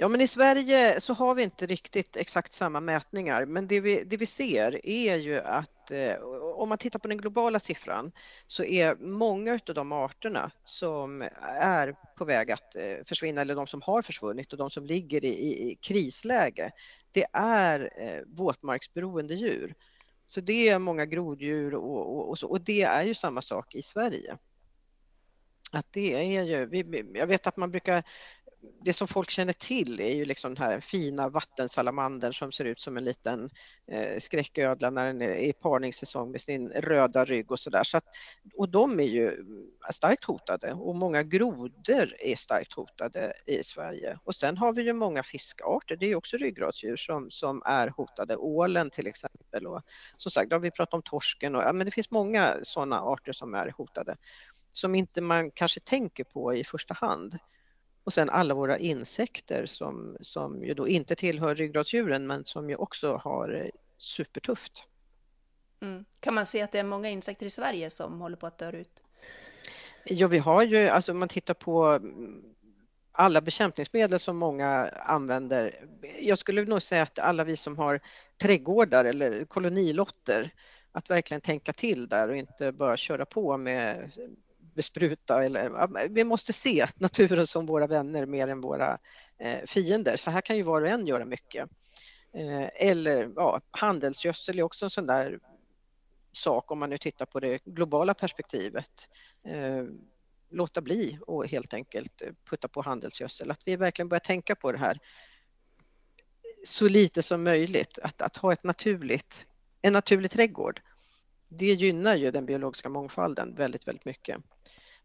Ja, 0.00 0.08
men 0.08 0.20
i 0.20 0.28
Sverige 0.28 1.00
så 1.00 1.12
har 1.12 1.34
vi 1.34 1.42
inte 1.42 1.66
riktigt 1.66 2.16
exakt 2.16 2.52
samma 2.52 2.80
mätningar, 2.80 3.44
men 3.44 3.66
det 3.66 3.80
vi, 3.80 4.04
det 4.04 4.16
vi 4.16 4.26
ser 4.26 4.86
är 4.86 5.16
ju 5.16 5.40
att 5.40 5.90
eh, 5.90 6.22
om 6.54 6.68
man 6.68 6.78
tittar 6.78 6.98
på 6.98 7.08
den 7.08 7.18
globala 7.18 7.60
siffran 7.60 8.12
så 8.46 8.64
är 8.64 8.96
många 8.96 9.52
av 9.68 9.74
de 9.74 9.92
arterna 9.92 10.50
som 10.64 11.22
är 11.60 11.94
på 12.16 12.24
väg 12.24 12.50
att 12.50 12.76
eh, 12.76 12.96
försvinna 13.06 13.40
eller 13.40 13.54
de 13.54 13.66
som 13.66 13.82
har 13.82 14.02
försvunnit 14.02 14.52
och 14.52 14.58
de 14.58 14.70
som 14.70 14.86
ligger 14.86 15.24
i, 15.24 15.28
i, 15.28 15.70
i 15.70 15.74
krisläge, 15.74 16.70
det 17.12 17.26
är 17.32 17.90
eh, 17.96 18.22
våtmarksberoende 18.26 19.34
djur. 19.34 19.74
Så 20.26 20.40
det 20.40 20.68
är 20.68 20.78
många 20.78 21.06
groddjur 21.06 21.74
och, 21.74 22.16
och, 22.16 22.28
och, 22.28 22.38
så, 22.38 22.48
och 22.48 22.60
det 22.60 22.82
är 22.82 23.02
ju 23.02 23.14
samma 23.14 23.42
sak 23.42 23.74
i 23.74 23.82
Sverige 23.82 24.38
att 25.72 25.92
det 25.92 26.14
är 26.14 26.42
ju, 26.42 26.84
jag 27.14 27.26
vet 27.26 27.46
att 27.46 27.56
man 27.56 27.70
brukar 27.70 28.04
det 28.80 28.92
som 28.92 29.08
folk 29.08 29.30
känner 29.30 29.52
till 29.52 30.00
är 30.00 30.14
ju 30.14 30.24
liksom 30.24 30.54
den 30.54 30.64
här 30.64 30.80
fina 30.80 31.28
vattensalamandern 31.28 32.34
som 32.34 32.52
ser 32.52 32.64
ut 32.64 32.80
som 32.80 32.96
en 32.96 33.04
liten 33.04 33.50
eh, 33.86 34.18
skräcködla 34.18 34.90
när 34.90 35.06
den 35.06 35.22
är 35.22 35.34
i 35.34 35.52
parningssäsong 35.52 36.30
med 36.30 36.40
sin 36.40 36.68
röda 36.68 37.24
rygg 37.24 37.52
och 37.52 37.60
sådär. 37.60 37.84
Så 37.84 38.00
och 38.54 38.68
de 38.68 39.00
är 39.00 39.04
ju 39.04 39.44
starkt 39.90 40.24
hotade 40.24 40.72
och 40.72 40.96
många 40.96 41.22
grodor 41.22 42.14
är 42.18 42.36
starkt 42.36 42.72
hotade 42.72 43.32
i 43.46 43.64
Sverige. 43.64 44.18
Och 44.24 44.34
sen 44.34 44.56
har 44.56 44.72
vi 44.72 44.82
ju 44.82 44.92
många 44.92 45.22
fiskarter, 45.22 45.96
det 45.96 46.06
är 46.06 46.14
också 46.14 46.36
ryggradsdjur 46.36 46.96
som, 46.96 47.30
som 47.30 47.62
är 47.64 47.88
hotade. 47.88 48.36
Ålen 48.36 48.90
till 48.90 49.06
exempel 49.06 49.66
och 49.66 49.82
som 50.16 50.30
sagt, 50.30 50.50
då 50.50 50.56
har 50.56 50.60
vi 50.60 50.70
pratat 50.70 50.94
om 50.94 51.02
torsken 51.02 51.54
och 51.54 51.62
ja, 51.62 51.72
men 51.72 51.86
det 51.86 51.92
finns 51.92 52.10
många 52.10 52.56
sådana 52.62 53.00
arter 53.00 53.32
som 53.32 53.54
är 53.54 53.74
hotade 53.76 54.16
som 54.72 54.94
inte 54.94 55.20
man 55.20 55.50
kanske 55.50 55.80
tänker 55.80 56.24
på 56.24 56.54
i 56.54 56.64
första 56.64 56.94
hand. 56.94 57.38
Och 58.08 58.14
sen 58.14 58.30
alla 58.30 58.54
våra 58.54 58.78
insekter 58.78 59.66
som, 59.66 60.16
som 60.20 60.64
ju 60.64 60.74
då 60.74 60.88
inte 60.88 61.16
tillhör 61.16 61.54
ryggradsdjuren 61.54 62.26
men 62.26 62.44
som 62.44 62.70
ju 62.70 62.76
också 62.76 63.16
har 63.16 63.70
supertufft. 63.98 64.86
Mm. 65.80 66.04
Kan 66.20 66.34
man 66.34 66.46
se 66.46 66.62
att 66.62 66.72
det 66.72 66.78
är 66.78 66.84
många 66.84 67.08
insekter 67.08 67.46
i 67.46 67.50
Sverige 67.50 67.90
som 67.90 68.20
håller 68.20 68.36
på 68.36 68.46
att 68.46 68.58
dö 68.58 68.70
ut? 68.70 69.02
Ja, 70.04 70.26
vi 70.26 70.38
har 70.38 70.62
ju, 70.62 70.88
alltså 70.88 71.12
om 71.12 71.18
man 71.18 71.28
tittar 71.28 71.54
på 71.54 72.00
alla 73.12 73.40
bekämpningsmedel 73.40 74.20
som 74.20 74.36
många 74.36 74.88
använder. 74.88 75.86
Jag 76.20 76.38
skulle 76.38 76.64
nog 76.64 76.82
säga 76.82 77.02
att 77.02 77.18
alla 77.18 77.44
vi 77.44 77.56
som 77.56 77.78
har 77.78 78.00
trädgårdar 78.36 79.04
eller 79.04 79.44
kolonilotter, 79.44 80.50
att 80.92 81.10
verkligen 81.10 81.40
tänka 81.40 81.72
till 81.72 82.08
där 82.08 82.28
och 82.28 82.36
inte 82.36 82.72
bara 82.72 82.96
köra 82.96 83.26
på 83.26 83.56
med 83.56 84.12
bespruta 84.78 85.44
eller 85.44 86.08
vi 86.08 86.24
måste 86.24 86.52
se 86.52 86.86
naturen 86.94 87.46
som 87.46 87.66
våra 87.66 87.86
vänner 87.86 88.26
mer 88.26 88.48
än 88.48 88.60
våra 88.60 88.98
eh, 89.38 89.66
fiender. 89.66 90.16
Så 90.16 90.30
här 90.30 90.40
kan 90.40 90.56
ju 90.56 90.62
var 90.62 90.82
och 90.82 90.88
en 90.88 91.06
göra 91.06 91.24
mycket. 91.24 91.68
Eh, 92.32 92.88
eller 92.88 93.32
ja, 93.36 93.60
handelsgödsel 93.70 94.58
är 94.58 94.62
också 94.62 94.84
en 94.84 94.90
sån 94.90 95.06
där 95.06 95.38
sak 96.32 96.70
om 96.70 96.78
man 96.78 96.90
nu 96.90 96.98
tittar 96.98 97.26
på 97.26 97.40
det 97.40 97.64
globala 97.64 98.14
perspektivet. 98.14 99.08
Eh, 99.44 99.84
låta 100.50 100.80
bli 100.80 101.18
och 101.26 101.46
helt 101.46 101.74
enkelt 101.74 102.22
putta 102.50 102.68
på 102.68 102.82
handelsgödsel. 102.82 103.50
Att 103.50 103.62
vi 103.64 103.76
verkligen 103.76 104.08
börjar 104.08 104.20
tänka 104.20 104.54
på 104.54 104.72
det 104.72 104.78
här 104.78 104.98
så 106.64 106.88
lite 106.88 107.22
som 107.22 107.44
möjligt. 107.44 107.98
Att, 108.02 108.22
att 108.22 108.36
ha 108.36 108.52
ett 108.52 108.64
naturligt, 108.64 109.46
en 109.82 109.92
naturlig 109.92 110.30
trädgård. 110.30 110.80
Det 111.48 111.72
gynnar 111.72 112.14
ju 112.14 112.30
den 112.30 112.46
biologiska 112.46 112.88
mångfalden 112.88 113.54
väldigt, 113.54 113.88
väldigt 113.88 114.04
mycket. 114.04 114.36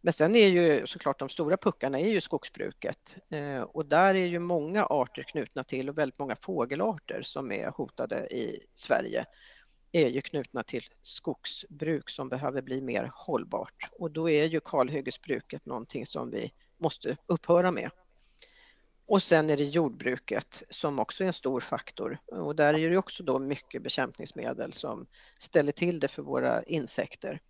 Men 0.02 0.14
sen 0.14 0.36
är 0.36 0.48
ju 0.48 0.88
såklart 0.88 1.20
de 1.20 1.30
stora 1.30 1.58
puckarna 1.58 2.00
är 2.00 2.08
ju 2.08 2.22
skogsbruket 2.22 3.18
eh, 3.30 3.62
och 3.62 3.86
där 3.86 4.16
är 4.16 4.26
ju 4.26 4.40
många 4.40 4.86
arter 4.86 5.24
knutna 5.24 5.64
till 5.64 5.90
och 5.90 5.98
väldigt 5.98 6.20
många 6.20 6.36
fågelarter 6.36 7.22
som 7.22 7.52
är 7.52 7.72
hotade 7.72 8.28
i 8.28 8.66
Sverige 8.74 9.26
är 9.92 10.08
ju 10.08 10.22
knutna 10.22 10.64
till 10.64 10.84
skogsbruk 11.02 12.10
som 12.10 12.30
behöver 12.30 12.62
bli 12.62 12.82
mer 12.82 13.12
hållbart 13.14 13.90
och 13.92 14.12
då 14.12 14.30
är 14.30 14.46
ju 14.46 14.60
kalhyggesbruket 14.60 15.66
någonting 15.66 16.06
som 16.06 16.32
vi 16.32 16.54
måste 16.78 17.18
upphöra 17.26 17.72
med. 17.72 17.92
Och 19.06 19.24
sen 19.24 19.50
är 19.50 19.58
det 19.58 19.64
jordbruket 19.64 20.64
som 20.70 21.00
också 21.00 21.24
är 21.24 21.28
en 21.28 21.34
stor 21.34 21.60
faktor 21.60 22.18
och 22.26 22.56
där 22.56 22.74
är 22.74 22.90
det 22.90 22.98
också 22.98 23.24
då 23.24 23.40
mycket 23.40 23.82
bekämpningsmedel 23.82 24.74
som 24.74 25.08
ställer 25.40 25.72
till 25.72 26.00
det 26.00 26.08
för 26.08 26.22
våra 26.22 26.64
insekter. 26.64 27.42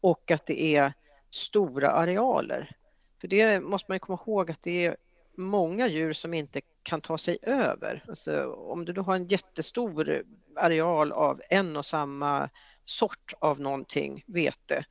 Och 0.00 0.30
att 0.30 0.46
det 0.46 0.76
är 0.76 0.92
stora 1.30 1.90
arealer. 1.90 2.76
För 3.20 3.28
det 3.28 3.60
måste 3.60 3.90
man 3.90 4.00
komma 4.00 4.18
ihåg 4.26 4.50
att 4.50 4.62
det 4.62 4.86
är 4.86 4.96
många 5.36 5.88
djur 5.88 6.12
som 6.12 6.34
inte 6.34 6.60
kan 6.82 7.00
ta 7.00 7.18
sig 7.18 7.38
över. 7.42 8.04
Alltså, 8.08 8.52
om 8.52 8.84
du 8.84 8.92
då 8.92 9.02
har 9.02 9.14
en 9.14 9.28
jättestor 9.28 10.24
areal 10.56 11.12
av 11.12 11.42
en 11.50 11.76
och 11.76 11.86
samma 11.86 12.50
sort 12.84 13.32
av 13.38 13.60
någonting, 13.60 14.24
vete 14.26 14.84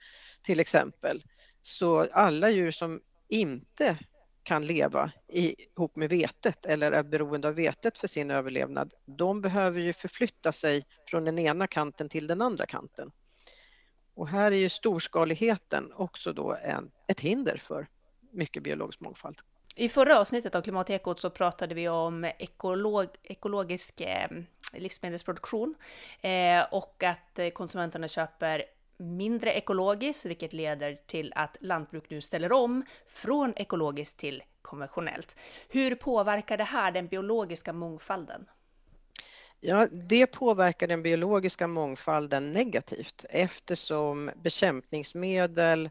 till 0.43 0.59
exempel, 0.59 1.23
så 1.61 2.07
alla 2.11 2.49
djur 2.49 2.71
som 2.71 3.01
inte 3.27 3.97
kan 4.43 4.65
leva 4.65 5.11
ihop 5.27 5.95
med 5.95 6.09
vetet 6.09 6.65
eller 6.65 6.91
är 6.91 7.03
beroende 7.03 7.47
av 7.47 7.53
vetet 7.53 7.97
för 7.97 8.07
sin 8.07 8.31
överlevnad, 8.31 8.93
de 9.05 9.41
behöver 9.41 9.79
ju 9.79 9.93
förflytta 9.93 10.51
sig 10.51 10.85
från 11.07 11.25
den 11.25 11.39
ena 11.39 11.67
kanten 11.67 12.09
till 12.09 12.27
den 12.27 12.41
andra 12.41 12.65
kanten. 12.65 13.11
Och 14.13 14.27
här 14.27 14.51
är 14.51 14.55
ju 14.55 14.69
storskaligheten 14.69 15.93
också 15.95 16.33
då 16.33 16.57
en, 16.63 16.91
ett 17.07 17.19
hinder 17.19 17.57
för 17.57 17.87
mycket 18.31 18.63
biologisk 18.63 18.99
mångfald. 18.99 19.37
I 19.75 19.89
förra 19.89 20.19
avsnittet 20.19 20.55
av 20.55 20.61
Klimatekot 20.61 21.19
så 21.19 21.29
pratade 21.29 21.75
vi 21.75 21.89
om 21.89 22.25
ekolog, 22.37 23.07
ekologisk 23.23 24.01
eh, 24.01 24.27
livsmedelsproduktion 24.73 25.75
eh, 26.21 26.63
och 26.71 27.03
att 27.03 27.39
eh, 27.39 27.49
konsumenterna 27.49 28.07
köper 28.07 28.63
mindre 29.01 29.53
ekologiskt, 29.53 30.25
vilket 30.25 30.53
leder 30.53 30.97
till 31.05 31.33
att 31.35 31.57
lantbruk 31.59 32.09
nu 32.09 32.21
ställer 32.21 32.51
om 32.51 32.85
från 33.07 33.53
ekologiskt 33.55 34.19
till 34.19 34.43
konventionellt. 34.61 35.39
Hur 35.69 35.95
påverkar 35.95 36.57
det 36.57 36.63
här 36.63 36.91
den 36.91 37.07
biologiska 37.07 37.73
mångfalden? 37.73 38.45
Ja, 39.59 39.87
det 39.91 40.27
påverkar 40.27 40.87
den 40.87 41.03
biologiska 41.03 41.67
mångfalden 41.67 42.51
negativt 42.51 43.25
eftersom 43.29 44.31
bekämpningsmedel 44.43 45.89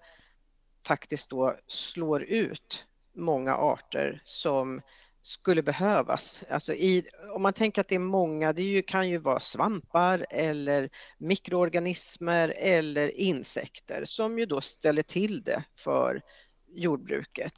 faktiskt 0.86 1.30
då 1.30 1.56
slår 1.66 2.22
ut 2.22 2.86
många 3.14 3.54
arter 3.54 4.22
som 4.24 4.82
skulle 5.22 5.62
behövas. 5.62 6.42
Alltså 6.50 6.74
i, 6.74 7.08
om 7.34 7.42
man 7.42 7.52
tänker 7.52 7.80
att 7.80 7.88
det 7.88 7.94
är 7.94 7.98
många, 7.98 8.52
det 8.52 8.62
ju, 8.62 8.82
kan 8.82 9.08
ju 9.08 9.18
vara 9.18 9.40
svampar 9.40 10.26
eller 10.30 10.90
mikroorganismer 11.18 12.48
eller 12.56 13.20
insekter 13.20 14.04
som 14.04 14.38
ju 14.38 14.46
då 14.46 14.60
ställer 14.60 15.02
till 15.02 15.42
det 15.42 15.64
för 15.76 16.22
jordbruket. 16.68 17.54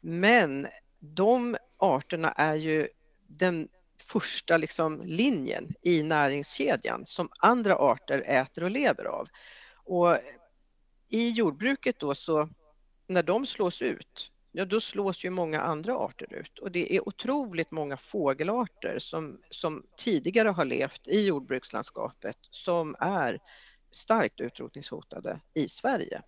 Men 0.00 0.68
de 0.98 1.56
arterna 1.78 2.32
är 2.32 2.54
ju 2.54 2.88
den 3.26 3.68
första 4.06 4.56
liksom 4.56 5.00
linjen 5.04 5.74
i 5.82 6.02
näringskedjan 6.02 7.06
som 7.06 7.28
andra 7.38 7.76
arter 7.76 8.22
äter 8.26 8.64
och 8.64 8.70
lever 8.70 9.04
av. 9.04 9.28
Och 9.74 10.18
i 11.08 11.30
jordbruket 11.30 11.98
då 11.98 12.14
så 12.14 12.48
när 13.06 13.22
de 13.22 13.46
slås 13.46 13.82
ut 13.82 14.30
ja 14.52 14.64
då 14.64 14.80
slås 14.80 15.24
ju 15.24 15.30
många 15.30 15.60
andra 15.60 15.96
arter 15.96 16.32
ut 16.34 16.58
och 16.58 16.70
det 16.70 16.96
är 16.96 17.08
otroligt 17.08 17.70
många 17.70 17.96
fågelarter 17.96 18.98
som, 18.98 19.40
som 19.50 19.86
tidigare 19.96 20.48
har 20.48 20.64
levt 20.64 21.08
i 21.08 21.26
jordbrukslandskapet 21.26 22.36
som 22.50 22.96
är 23.00 23.38
starkt 23.90 24.40
utrotningshotade 24.40 25.40
i 25.54 25.68
Sverige. 25.68 26.22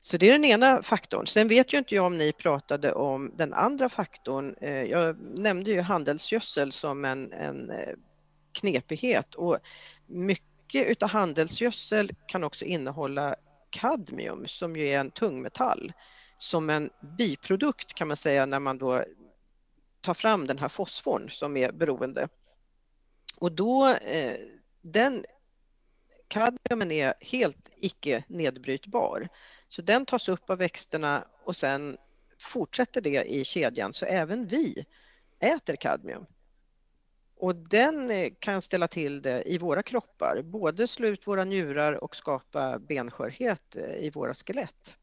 Så 0.00 0.16
det 0.16 0.28
är 0.28 0.32
den 0.32 0.44
ena 0.44 0.82
faktorn. 0.82 1.26
Sen 1.26 1.48
vet 1.48 1.72
ju 1.72 1.78
inte 1.78 1.94
jag 1.94 2.06
om 2.06 2.18
ni 2.18 2.32
pratade 2.32 2.92
om 2.92 3.32
den 3.36 3.54
andra 3.54 3.88
faktorn. 3.88 4.54
Eh, 4.60 4.82
jag 4.82 5.16
nämnde 5.20 5.70
ju 5.70 5.80
handelsgödsel 5.80 6.72
som 6.72 7.04
en, 7.04 7.32
en 7.32 7.70
eh, 7.70 7.94
knepighet 8.52 9.34
och 9.34 9.58
mycket 10.06 10.86
utav 10.86 11.08
handelsgödsel 11.08 12.10
kan 12.26 12.44
också 12.44 12.64
innehålla 12.64 13.36
kadmium 13.70 14.46
som 14.46 14.76
ju 14.76 14.88
är 14.88 15.00
en 15.00 15.10
tungmetall 15.10 15.92
som 16.40 16.70
en 16.70 16.90
biprodukt 17.00 17.94
kan 17.94 18.08
man 18.08 18.16
säga 18.16 18.46
när 18.46 18.60
man 18.60 18.78
då 18.78 19.04
tar 20.00 20.14
fram 20.14 20.46
den 20.46 20.58
här 20.58 20.68
fosforn 20.68 21.30
som 21.30 21.56
är 21.56 21.72
beroende. 21.72 22.28
Och 23.36 23.52
då, 23.52 23.88
eh, 23.88 24.36
den 24.82 25.24
kadmiumen 26.28 26.90
är 26.90 27.14
helt 27.20 27.70
icke 27.76 28.24
nedbrytbar. 28.28 29.28
Så 29.68 29.82
den 29.82 30.06
tas 30.06 30.28
upp 30.28 30.50
av 30.50 30.58
växterna 30.58 31.24
och 31.44 31.56
sen 31.56 31.98
fortsätter 32.38 33.00
det 33.00 33.24
i 33.24 33.44
kedjan 33.44 33.92
så 33.92 34.06
även 34.06 34.46
vi 34.46 34.86
äter 35.38 35.76
kadmium. 35.76 36.26
Och 37.36 37.56
den 37.56 38.10
eh, 38.10 38.28
kan 38.38 38.62
ställa 38.62 38.88
till 38.88 39.22
det 39.22 39.42
i 39.52 39.58
våra 39.58 39.82
kroppar, 39.82 40.42
både 40.42 40.86
slå 40.86 41.08
ut 41.08 41.26
våra 41.26 41.44
njurar 41.44 41.92
och 41.92 42.16
skapa 42.16 42.78
benskörhet 42.78 43.76
eh, 43.76 43.94
i 43.94 44.10
våra 44.10 44.34
skelett. 44.34 44.96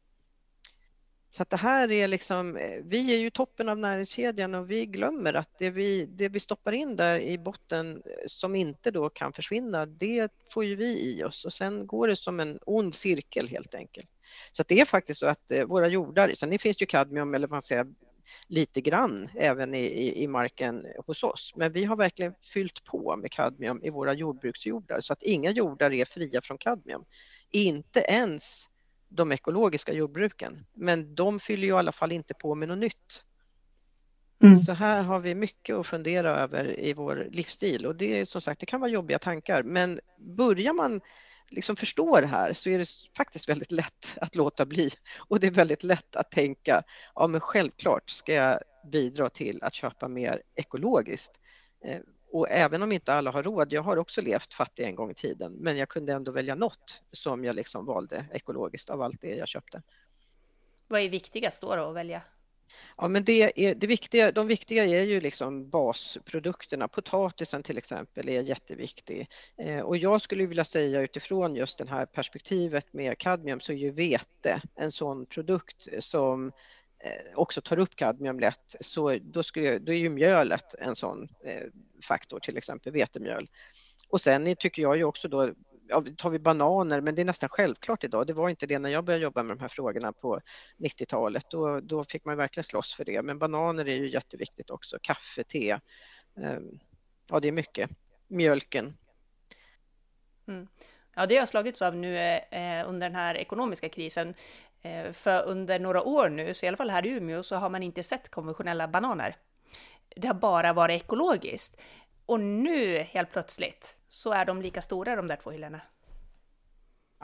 Så 1.30 1.42
att 1.42 1.50
det 1.50 1.56
här 1.56 1.90
är 1.90 2.08
liksom, 2.08 2.56
eh, 2.56 2.80
vi 2.84 3.14
är 3.14 3.18
ju 3.18 3.30
toppen 3.30 3.68
av 3.68 3.78
näringskedjan 3.78 4.54
och 4.54 4.70
vi 4.70 4.86
glömmer 4.86 5.34
att 5.34 5.58
det 5.58 5.70
vi, 5.70 6.06
det 6.06 6.28
vi 6.28 6.40
stoppar 6.40 6.72
in 6.72 6.96
där 6.96 7.20
i 7.20 7.38
botten 7.38 8.02
eh, 8.06 8.12
som 8.26 8.54
inte 8.54 8.90
då 8.90 9.08
kan 9.08 9.32
försvinna, 9.32 9.86
det 9.86 10.32
får 10.50 10.64
ju 10.64 10.76
vi 10.76 11.14
i 11.14 11.24
oss 11.24 11.44
och 11.44 11.52
sen 11.52 11.86
går 11.86 12.08
det 12.08 12.16
som 12.16 12.40
en 12.40 12.58
ond 12.66 12.94
cirkel 12.94 13.48
helt 13.48 13.74
enkelt. 13.74 14.12
Så 14.52 14.62
att 14.62 14.68
det 14.68 14.80
är 14.80 14.84
faktiskt 14.84 15.20
så 15.20 15.26
att 15.26 15.50
eh, 15.50 15.64
våra 15.64 15.88
jordar, 15.88 16.32
sen 16.34 16.58
finns 16.58 16.76
det 16.76 16.82
ju 16.82 16.86
kadmium 16.86 17.34
eller 17.34 17.48
man 17.48 17.62
säger 17.62 17.86
lite 18.46 18.80
grann 18.80 19.28
även 19.34 19.74
i, 19.74 19.84
i, 19.84 20.22
i 20.22 20.28
marken 20.28 20.86
hos 21.06 21.22
oss, 21.22 21.52
men 21.56 21.72
vi 21.72 21.84
har 21.84 21.96
verkligen 21.96 22.34
fyllt 22.42 22.84
på 22.84 23.16
med 23.16 23.30
kadmium 23.30 23.80
i 23.84 23.90
våra 23.90 24.12
jordbruksjordar 24.12 25.00
så 25.00 25.12
att 25.12 25.22
inga 25.22 25.50
jordar 25.50 25.92
är 25.92 26.04
fria 26.04 26.40
från 26.42 26.58
kadmium. 26.58 27.04
Inte 27.50 28.00
ens 28.00 28.68
de 29.08 29.32
ekologiska 29.32 29.92
jordbruken. 29.92 30.66
Men 30.74 31.14
de 31.14 31.40
fyller 31.40 31.62
ju 31.62 31.68
i 31.68 31.76
alla 31.76 31.92
fall 31.92 32.12
inte 32.12 32.34
på 32.34 32.54
med 32.54 32.68
något 32.68 32.78
nytt. 32.78 33.24
Mm. 34.42 34.56
Så 34.56 34.72
här 34.72 35.02
har 35.02 35.20
vi 35.20 35.34
mycket 35.34 35.76
att 35.76 35.86
fundera 35.86 36.30
över 36.30 36.80
i 36.80 36.92
vår 36.92 37.28
livsstil 37.30 37.86
och 37.86 37.96
det 37.96 38.20
är 38.20 38.24
som 38.24 38.40
sagt, 38.40 38.60
det 38.60 38.66
kan 38.66 38.80
vara 38.80 38.90
jobbiga 38.90 39.18
tankar, 39.18 39.62
men 39.62 40.00
börjar 40.18 40.72
man 40.72 41.00
liksom 41.48 41.76
förstå 41.76 42.20
det 42.20 42.26
här 42.26 42.52
så 42.52 42.70
är 42.70 42.78
det 42.78 42.88
faktiskt 43.16 43.48
väldigt 43.48 43.72
lätt 43.72 44.16
att 44.20 44.34
låta 44.34 44.66
bli 44.66 44.90
och 45.16 45.40
det 45.40 45.46
är 45.46 45.50
väldigt 45.50 45.82
lätt 45.82 46.16
att 46.16 46.30
tänka, 46.30 46.82
ja 47.14 47.26
men 47.26 47.40
självklart 47.40 48.10
ska 48.10 48.34
jag 48.34 48.58
bidra 48.92 49.30
till 49.30 49.62
att 49.62 49.74
köpa 49.74 50.08
mer 50.08 50.42
ekologiskt. 50.54 51.40
Och 52.30 52.50
även 52.50 52.82
om 52.82 52.92
inte 52.92 53.14
alla 53.14 53.30
har 53.30 53.42
råd, 53.42 53.72
jag 53.72 53.82
har 53.82 53.96
också 53.96 54.20
levt 54.20 54.54
fattig 54.54 54.84
en 54.84 54.94
gång 54.94 55.10
i 55.10 55.14
tiden, 55.14 55.52
men 55.52 55.76
jag 55.76 55.88
kunde 55.88 56.12
ändå 56.12 56.32
välja 56.32 56.54
något 56.54 57.02
som 57.12 57.44
jag 57.44 57.56
liksom 57.56 57.86
valde 57.86 58.26
ekologiskt 58.32 58.90
av 58.90 59.02
allt 59.02 59.20
det 59.20 59.34
jag 59.34 59.48
köpte. 59.48 59.82
Vad 60.88 61.00
är 61.00 61.08
viktigast 61.08 61.60
då, 61.60 61.76
då 61.76 61.88
att 61.88 61.96
välja? 61.96 62.22
Ja, 62.96 63.08
men 63.08 63.24
det 63.24 63.66
är, 63.66 63.74
det 63.74 63.86
viktiga, 63.86 64.32
de 64.32 64.46
viktiga 64.46 64.84
är 64.84 65.02
ju 65.02 65.20
liksom 65.20 65.70
basprodukterna. 65.70 66.88
Potatisen 66.88 67.62
till 67.62 67.78
exempel 67.78 68.28
är 68.28 68.42
jätteviktig. 68.42 69.28
Eh, 69.56 69.80
och 69.80 69.96
jag 69.96 70.22
skulle 70.22 70.46
vilja 70.46 70.64
säga 70.64 71.00
utifrån 71.00 71.54
just 71.54 71.78
det 71.78 71.88
här 71.88 72.06
perspektivet 72.06 72.92
med 72.92 73.18
kadmium 73.18 73.60
så 73.60 73.72
är 73.72 73.76
ju 73.76 73.90
vete 73.90 74.62
en 74.74 74.92
sån 74.92 75.26
produkt 75.26 75.88
som 75.98 76.52
Eh, 77.00 77.34
också 77.34 77.60
tar 77.60 77.78
upp 77.78 77.96
kadmium 77.96 78.40
lätt 78.40 78.76
så 78.80 79.18
då, 79.22 79.42
skulle, 79.42 79.78
då 79.78 79.92
är 79.92 79.96
ju 79.96 80.08
mjölet 80.08 80.74
en 80.74 80.96
sån 80.96 81.28
eh, 81.44 81.62
faktor, 82.08 82.40
till 82.40 82.56
exempel 82.56 82.92
vetemjöl. 82.92 83.48
Och 84.08 84.20
sen 84.20 84.56
tycker 84.56 84.82
jag 84.82 84.96
ju 84.96 85.04
också 85.04 85.28
då, 85.28 85.52
ja, 85.88 86.04
tar 86.16 86.30
vi 86.30 86.38
bananer, 86.38 87.00
men 87.00 87.14
det 87.14 87.22
är 87.22 87.26
nästan 87.26 87.48
självklart 87.48 88.04
idag. 88.04 88.26
Det 88.26 88.32
var 88.32 88.48
inte 88.48 88.66
det 88.66 88.78
när 88.78 88.88
jag 88.88 89.04
började 89.04 89.24
jobba 89.24 89.42
med 89.42 89.56
de 89.56 89.60
här 89.60 89.68
frågorna 89.68 90.12
på 90.12 90.40
90-talet. 90.78 91.44
Då, 91.50 91.80
då 91.80 92.04
fick 92.04 92.24
man 92.24 92.36
verkligen 92.36 92.64
slåss 92.64 92.94
för 92.94 93.04
det. 93.04 93.22
Men 93.22 93.38
bananer 93.38 93.88
är 93.88 93.96
ju 93.96 94.10
jätteviktigt 94.10 94.70
också. 94.70 94.98
Kaffe, 95.02 95.44
te. 95.44 95.78
Ehm, 96.36 96.78
ja, 97.30 97.40
det 97.40 97.48
är 97.48 97.52
mycket. 97.52 97.90
Mjölken. 98.28 98.96
Mm. 100.48 100.68
Ja, 101.16 101.26
det 101.26 101.36
har 101.36 101.46
slagits 101.46 101.82
av 101.82 101.96
nu 101.96 102.16
eh, 102.16 102.80
eh 102.80 102.88
under 102.88 103.08
den 103.08 103.16
här 103.16 103.34
ekonomiska 103.34 103.88
krisen. 103.88 104.34
Eh, 104.82 105.12
för 105.12 105.46
under 105.46 105.78
några 105.78 106.02
år 106.02 106.28
nu, 106.28 106.54
så 106.54 106.66
i 106.66 106.68
alla 106.68 106.76
fall 106.76 106.90
här 106.90 107.06
i 107.06 107.10
Umeå, 107.10 107.42
så 107.42 107.56
har 107.56 107.70
man 107.70 107.82
inte 107.82 108.02
sett 108.02 108.30
konventionella 108.30 108.88
bananer. 108.88 109.36
Det 110.16 110.26
har 110.26 110.34
bara 110.34 110.72
varit 110.72 111.02
ekologiskt. 111.02 111.80
Och 112.26 112.40
nu 112.40 112.98
helt 112.98 113.30
plötsligt 113.30 113.98
så 114.08 114.32
är 114.32 114.44
de 114.44 114.62
lika 114.62 114.82
stora 114.82 115.16
de 115.16 115.26
där 115.26 115.36
två 115.36 115.50
hyllorna. 115.50 115.80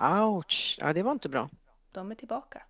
Ouch! 0.01 0.79
Ja, 0.81 0.93
det 0.93 1.03
var 1.03 1.13
inte 1.13 1.29
bra. 1.29 1.51
De 1.93 2.11
är 2.11 2.15
tillbaka. 2.15 2.63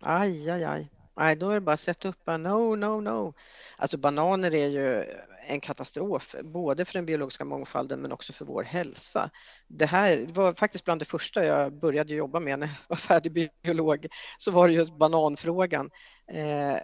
Aj, 0.00 0.50
aj, 0.50 0.64
aj. 0.64 0.90
Nej, 1.14 1.36
då 1.36 1.50
är 1.50 1.54
det 1.54 1.60
bara 1.60 1.72
att 1.72 1.80
sätta 1.80 2.08
upp 2.08 2.26
no, 2.26 2.76
no, 2.76 3.00
no. 3.00 3.34
Alltså 3.76 3.96
bananer 3.96 4.54
är 4.54 4.66
ju 4.66 5.04
en 5.46 5.60
katastrof, 5.60 6.34
både 6.42 6.84
för 6.84 6.92
den 6.92 7.06
biologiska 7.06 7.44
mångfalden 7.44 8.00
men 8.00 8.12
också 8.12 8.32
för 8.32 8.44
vår 8.44 8.62
hälsa. 8.62 9.30
Det 9.68 9.86
här 9.86 10.26
var 10.28 10.54
faktiskt 10.54 10.84
bland 10.84 11.00
det 11.00 11.04
första 11.04 11.44
jag 11.44 11.72
började 11.80 12.14
jobba 12.14 12.40
med 12.40 12.58
när 12.58 12.66
jag 12.66 12.74
var 12.88 12.96
färdig 12.96 13.50
biolog, 13.62 14.06
så 14.38 14.50
var 14.50 14.68
det 14.68 14.74
just 14.74 14.98
bananfrågan. 14.98 15.90
Eh, 16.28 16.78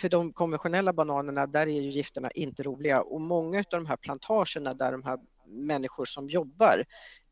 för 0.00 0.08
de 0.08 0.32
konventionella 0.32 0.92
bananerna, 0.92 1.46
där 1.46 1.66
är 1.66 1.80
ju 1.80 1.90
gifterna 1.90 2.30
inte 2.30 2.62
roliga 2.62 3.02
och 3.02 3.20
många 3.20 3.58
av 3.58 3.64
de 3.70 3.86
här 3.86 3.96
plantagerna 3.96 4.74
där 4.74 4.92
de 4.92 5.02
här 5.02 5.18
människor 5.46 6.04
som 6.04 6.28
jobbar, 6.28 6.84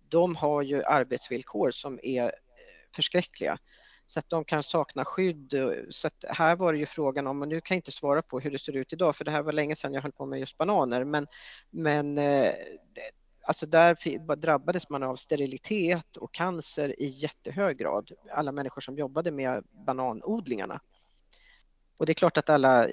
de 0.08 0.36
har 0.36 0.62
ju 0.62 0.84
arbetsvillkor 0.84 1.70
som 1.70 2.00
är 2.02 2.24
eh, 2.24 2.30
förskräckliga 2.96 3.58
så 4.06 4.18
att 4.18 4.30
de 4.30 4.44
kan 4.44 4.62
sakna 4.62 5.04
skydd. 5.04 5.54
Så 5.90 6.06
att 6.06 6.24
här 6.28 6.56
var 6.56 6.72
det 6.72 6.78
ju 6.78 6.86
frågan 6.86 7.26
om, 7.26 7.42
och 7.42 7.48
nu 7.48 7.60
kan 7.60 7.74
jag 7.74 7.78
inte 7.78 7.92
svara 7.92 8.22
på 8.22 8.40
hur 8.40 8.50
det 8.50 8.58
ser 8.58 8.76
ut 8.76 8.92
idag, 8.92 9.16
för 9.16 9.24
det 9.24 9.30
här 9.30 9.42
var 9.42 9.52
länge 9.52 9.76
sedan 9.76 9.94
jag 9.94 10.02
höll 10.02 10.12
på 10.12 10.26
med 10.26 10.40
just 10.40 10.58
bananer, 10.58 11.04
men, 11.04 11.26
men 11.70 12.18
eh, 12.18 12.54
alltså 13.42 13.66
där 13.66 14.36
drabbades 14.36 14.90
man 14.90 15.02
av 15.02 15.16
sterilitet 15.16 16.16
och 16.16 16.34
cancer 16.34 17.00
i 17.02 17.06
jättehög 17.06 17.78
grad, 17.78 18.10
alla 18.32 18.52
människor 18.52 18.80
som 18.80 18.96
jobbade 18.96 19.30
med 19.30 19.64
bananodlingarna. 19.86 20.80
Och 21.96 22.06
det 22.06 22.12
är 22.12 22.14
klart 22.14 22.36
att 22.36 22.50
alla, 22.50 22.88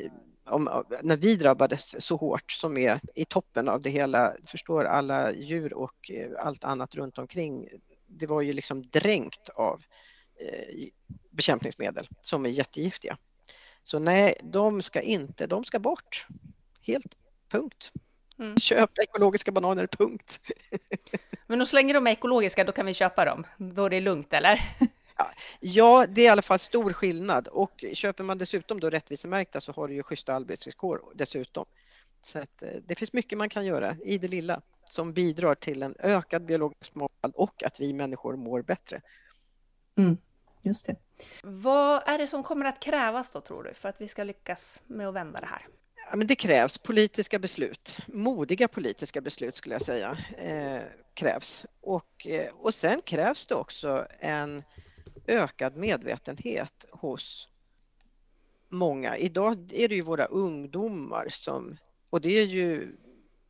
om, 0.45 0.83
när 1.01 1.17
vi 1.17 1.35
drabbades 1.35 2.05
så 2.05 2.15
hårt 2.15 2.51
som 2.51 2.77
är 2.77 3.01
i 3.15 3.25
toppen 3.25 3.69
av 3.69 3.81
det 3.81 3.89
hela, 3.89 4.35
förstår 4.45 4.85
alla 4.85 5.33
djur 5.33 5.73
och 5.73 6.11
eh, 6.11 6.31
allt 6.39 6.63
annat 6.63 6.95
runt 6.95 7.17
omkring, 7.17 7.69
det 8.07 8.25
var 8.25 8.41
ju 8.41 8.53
liksom 8.53 8.89
dränkt 8.89 9.49
av 9.49 9.81
bekämpningsmedel 11.29 12.07
som 12.21 12.45
är 12.45 12.49
jättegiftiga. 12.49 13.17
Så 13.83 13.99
nej, 13.99 14.35
de 14.43 14.81
ska 14.81 15.01
inte, 15.01 15.47
de 15.47 15.63
ska 15.63 15.79
bort. 15.79 16.27
Helt 16.81 17.15
punkt. 17.49 17.91
Mm. 18.39 18.57
Köp 18.57 18.97
ekologiska 18.97 19.51
bananer, 19.51 19.87
punkt. 19.87 20.41
Men 21.47 21.61
och 21.61 21.67
så 21.67 21.75
länge 21.75 21.93
de 21.93 22.07
är 22.07 22.11
ekologiska, 22.11 22.63
då 22.63 22.71
kan 22.71 22.85
vi 22.85 22.93
köpa 22.93 23.25
dem? 23.25 23.45
Då 23.57 23.85
är 23.85 23.89
det 23.89 24.01
lugnt, 24.01 24.33
eller? 24.33 24.77
Ja, 25.59 26.05
det 26.09 26.21
är 26.21 26.25
i 26.25 26.27
alla 26.27 26.41
fall 26.41 26.59
stor 26.59 26.93
skillnad 26.93 27.47
och 27.47 27.85
köper 27.93 28.23
man 28.23 28.37
dessutom 28.37 28.79
då 28.79 28.89
rättvisemärkta 28.89 29.61
så 29.61 29.71
har 29.71 29.87
du 29.87 29.93
ju 29.93 30.03
schyssta 30.03 30.33
arbetsvillkor 30.33 31.13
dessutom. 31.15 31.65
Så 32.21 32.39
att, 32.39 32.61
eh, 32.61 32.69
det 32.87 32.95
finns 32.95 33.13
mycket 33.13 33.37
man 33.37 33.49
kan 33.49 33.65
göra 33.65 33.97
i 34.03 34.17
det 34.17 34.27
lilla 34.27 34.61
som 34.89 35.13
bidrar 35.13 35.55
till 35.55 35.83
en 35.83 35.95
ökad 35.99 36.45
biologisk 36.45 36.95
mångfald 36.95 37.33
och 37.35 37.63
att 37.63 37.79
vi 37.79 37.93
människor 37.93 38.35
mår 38.35 38.61
bättre. 38.61 39.01
Mm, 39.97 40.17
just 40.63 40.85
det. 40.85 40.95
Vad 41.43 42.07
är 42.07 42.17
det 42.17 42.27
som 42.27 42.43
kommer 42.43 42.65
att 42.65 42.79
krävas 42.79 43.31
då 43.31 43.41
tror 43.41 43.63
du 43.63 43.73
för 43.73 43.89
att 43.89 44.01
vi 44.01 44.07
ska 44.07 44.23
lyckas 44.23 44.81
med 44.87 45.07
att 45.07 45.15
vända 45.15 45.39
det 45.39 45.45
här? 45.45 45.67
Ja, 46.09 46.15
men 46.15 46.27
det 46.27 46.35
krävs 46.35 46.77
politiska 46.77 47.39
beslut, 47.39 47.97
modiga 48.07 48.67
politiska 48.67 49.21
beslut 49.21 49.57
skulle 49.57 49.75
jag 49.75 49.81
säga, 49.81 50.17
eh, 50.37 50.81
krävs. 51.13 51.65
Och, 51.81 52.27
eh, 52.27 52.53
och 52.53 52.73
sen 52.73 53.01
krävs 53.01 53.47
det 53.47 53.55
också 53.55 54.07
en 54.19 54.63
ökad 55.27 55.75
medvetenhet 55.75 56.85
hos 56.91 57.47
många. 58.69 59.17
Idag 59.17 59.71
är 59.73 59.87
det 59.87 59.95
ju 59.95 60.01
våra 60.01 60.25
ungdomar 60.25 61.27
som, 61.29 61.77
och 62.09 62.21
det 62.21 62.39
är 62.39 62.45
ju 62.45 62.95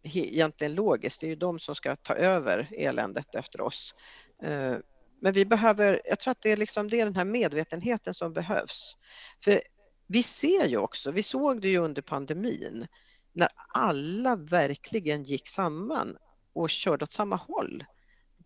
egentligen 0.03 0.75
logiskt, 0.75 1.21
det 1.21 1.27
är 1.27 1.29
ju 1.29 1.35
de 1.35 1.59
som 1.59 1.75
ska 1.75 1.95
ta 1.95 2.13
över 2.13 2.67
eländet 2.71 3.35
efter 3.35 3.61
oss. 3.61 3.95
Eh, 4.41 4.75
men 5.23 5.33
vi 5.33 5.45
behöver, 5.45 6.01
jag 6.05 6.19
tror 6.19 6.31
att 6.31 6.41
det 6.41 6.51
är, 6.51 6.57
liksom, 6.57 6.89
det 6.89 6.99
är 6.99 7.05
den 7.05 7.15
här 7.15 7.25
medvetenheten 7.25 8.13
som 8.13 8.33
behövs. 8.33 8.97
För 9.43 9.61
vi 10.07 10.23
ser 10.23 10.65
ju 10.65 10.77
också, 10.77 11.11
vi 11.11 11.23
såg 11.23 11.61
det 11.61 11.69
ju 11.69 11.77
under 11.77 12.01
pandemin, 12.01 12.87
när 13.31 13.49
alla 13.67 14.35
verkligen 14.35 15.23
gick 15.23 15.47
samman 15.47 16.17
och 16.53 16.69
körde 16.69 17.03
åt 17.03 17.11
samma 17.11 17.35
håll, 17.35 17.85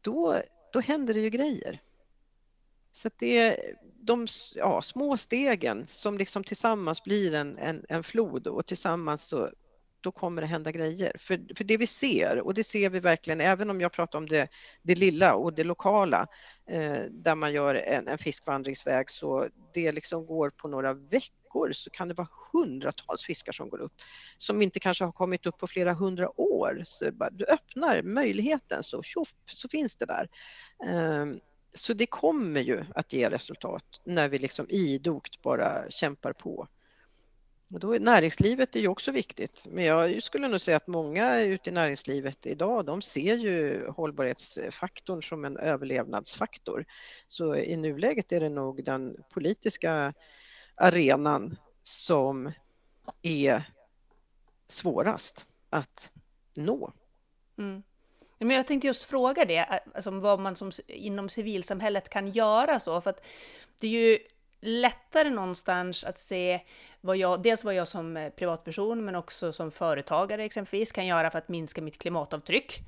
då, 0.02 0.42
då 0.74 0.80
händer 0.80 1.14
det 1.14 1.20
ju 1.20 1.30
grejer. 1.30 1.82
Så 2.92 3.10
det 3.18 3.38
är 3.38 3.76
de 3.96 4.28
ja, 4.56 4.82
små 4.82 5.18
stegen 5.18 5.88
som 5.88 6.18
liksom 6.18 6.44
tillsammans 6.44 7.04
blir 7.04 7.34
en, 7.34 7.58
en, 7.58 7.86
en 7.90 8.04
flod 8.04 8.48
och 8.48 8.66
tillsammans 8.66 9.24
så 9.24 9.50
då 10.08 10.12
kommer 10.12 10.42
det 10.42 10.48
hända 10.48 10.72
grejer. 10.72 11.16
För, 11.20 11.56
för 11.58 11.64
det 11.64 11.78
vi 11.78 11.88
ser, 11.88 12.42
och 12.42 12.54
det 12.54 12.64
ser 12.64 12.90
vi 12.90 13.00
verkligen, 13.00 13.42
även 13.42 13.70
om 13.70 13.82
jag 13.82 13.92
pratar 13.92 14.20
om 14.20 14.26
det, 14.26 14.48
det 14.82 14.96
lilla 14.96 15.36
och 15.36 15.54
det 15.54 15.64
lokala, 15.64 16.28
eh, 16.70 17.02
där 17.10 17.36
man 17.36 17.54
gör 17.54 17.76
en, 17.76 18.08
en 18.08 18.18
fiskvandringsväg, 18.18 19.10
så 19.10 19.50
det 19.74 19.92
liksom 19.92 20.26
går 20.26 20.50
på 20.50 20.68
några 20.68 20.94
veckor 20.94 21.74
så 21.74 21.90
kan 21.90 22.08
det 22.08 22.14
vara 22.14 22.28
hundratals 22.54 23.26
fiskar 23.26 23.52
som 23.52 23.70
går 23.70 23.82
upp, 23.82 23.94
som 24.38 24.62
inte 24.62 24.80
kanske 24.80 25.04
har 25.04 25.12
kommit 25.12 25.46
upp 25.46 25.58
på 25.58 25.68
flera 25.68 25.94
hundra 25.94 26.42
år. 26.42 26.82
Så 26.86 27.12
bara, 27.12 27.30
du 27.30 27.46
öppnar 27.46 28.02
möjligheten 28.02 28.84
så 28.84 29.04
tjoff, 29.04 29.34
så 29.46 29.70
finns 29.70 29.96
det 29.96 30.06
där. 30.06 30.30
Eh, 30.86 31.26
så 31.74 31.94
det 31.94 32.06
kommer 32.06 32.62
ju 32.62 32.86
att 32.96 33.14
ge 33.14 33.30
resultat 33.30 34.02
när 34.06 34.30
vi 34.30 34.38
liksom 34.38 34.66
idogt 34.70 35.42
bara 35.42 35.92
kämpar 35.92 36.34
på. 36.34 36.68
Och 37.74 37.80
då 37.80 37.94
är 37.94 38.00
näringslivet 38.00 38.76
är 38.76 38.80
ju 38.80 38.88
också 38.88 39.12
viktigt, 39.12 39.66
men 39.70 39.84
jag 39.84 40.24
skulle 40.24 40.48
nog 40.48 40.62
säga 40.62 40.78
att 40.78 40.88
många 40.88 41.40
ute 41.40 41.70
i 41.70 41.74
näringslivet 41.74 42.46
idag, 42.46 42.86
de 42.86 43.02
ser 43.02 43.36
ju 43.36 43.88
hållbarhetsfaktorn 43.88 45.24
som 45.24 45.46
en 45.46 45.58
överlevnadsfaktor. 45.58 46.86
Så 47.28 47.56
i 47.56 47.78
nuläget 47.78 48.32
är 48.32 48.40
det 48.40 48.50
nog 48.50 48.84
den 48.84 49.16
politiska 49.34 50.14
arenan 50.76 51.58
som 51.84 52.52
är 53.22 53.74
svårast 54.68 55.48
att 55.70 56.12
nå. 56.56 56.94
Mm. 57.58 57.84
Men 58.40 58.50
jag 58.50 58.68
tänkte 58.68 58.88
just 58.88 59.04
fråga 59.04 59.46
det, 59.46 59.58
eh, 59.58 59.76
alltså 59.96 60.12
vad 60.12 60.40
man 60.40 60.56
som, 60.56 60.72
inom 60.88 61.30
civilsamhället 61.30 62.10
kan 62.10 62.32
göra 62.32 62.80
så, 62.80 63.02
för 63.02 63.10
att 63.10 63.26
det 63.82 63.88
är 63.88 63.92
ju 63.92 64.20
lättare 64.62 65.30
någonstans 65.30 66.04
att 66.04 66.18
se 66.18 66.60
vad 67.02 67.18
jag, 67.18 67.42
dels 67.42 67.64
vad 67.64 67.76
jag 67.76 67.88
som 67.88 68.18
eh, 68.18 68.30
privatperson 68.30 69.06
men 69.06 69.16
också 69.16 69.52
som 69.52 69.72
företagare 69.72 70.44
exempelvis 70.44 70.92
kan 70.92 71.06
göra 71.06 71.32
för 71.32 71.38
att 71.38 71.48
minska 71.48 71.82
mitt 71.82 71.98
klimatavtryck. 71.98 72.80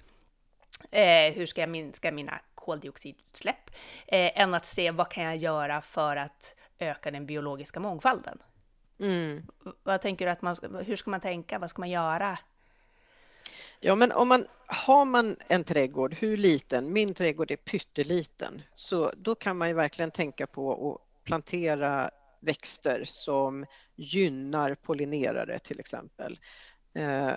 Eh, 0.92 1.34
hur 1.34 1.46
ska 1.46 1.62
jag 1.62 1.70
minska 1.70 2.12
mina 2.12 2.40
koldioxidutsläpp? 2.56 3.70
Eh, 4.08 4.42
än 4.42 4.54
att 4.54 4.66
se 4.66 4.92
vad 4.92 5.10
kan 5.10 5.24
jag 5.24 5.38
göra 5.38 5.82
för 5.82 6.16
att 6.16 6.56
öka 6.80 7.12
den 7.12 7.26
biologiska 7.26 7.80
mångfalden. 7.80 8.40
Mm. 9.00 9.46
Vad 9.84 10.02
tänker 10.02 10.26
du 10.26 10.32
att 10.32 10.42
man, 10.42 10.56
hur 10.86 10.96
ska 10.96 11.12
man 11.12 11.22
tänka? 11.22 11.60
Vad 11.60 11.70
ska 11.70 11.82
man 11.82 11.90
göra? 11.90 12.38
Ja, 13.80 13.96
men 13.96 14.12
om 14.12 14.28
man 14.28 14.48
har 14.66 15.06
man 15.06 15.36
en 15.48 15.64
trädgård, 15.64 16.14
hur 16.14 16.38
liten? 16.38 16.94
Min 16.94 17.14
trädgård 17.14 17.52
är 17.52 17.56
pytteliten, 17.56 18.62
så 18.76 19.12
då 19.18 19.36
kan 19.36 19.58
man 19.58 19.68
ju 19.68 19.74
verkligen 19.74 20.12
tänka 20.12 20.48
på 20.48 20.94
att 20.94 21.09
plantera 21.30 22.10
växter 22.42 23.04
som 23.06 23.66
gynnar 23.96 24.76
pollinerare 24.76 25.60
till 25.60 25.80
exempel. 25.80 26.40
Eh, 26.94 27.32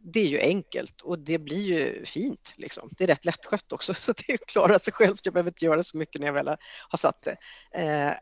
det 0.00 0.20
är 0.20 0.26
ju 0.26 0.40
enkelt 0.40 1.00
och 1.00 1.18
det 1.18 1.38
blir 1.38 1.62
ju 1.62 2.04
fint. 2.04 2.54
Liksom. 2.56 2.90
Det 2.98 3.04
är 3.04 3.08
rätt 3.08 3.24
lättskött 3.24 3.72
också 3.72 3.94
så 4.04 4.12
det 4.26 4.46
klarar 4.46 4.78
sig 4.78 4.92
självt. 4.92 5.20
Jag 5.24 5.34
behöver 5.34 5.50
inte 5.50 5.64
göra 5.64 5.82
så 5.82 5.96
mycket 5.96 6.20
när 6.20 6.28
jag 6.28 6.34
väl 6.34 6.56
har 6.88 6.98
satt 6.98 7.22
det. 7.22 7.36
Eh, 7.82 8.14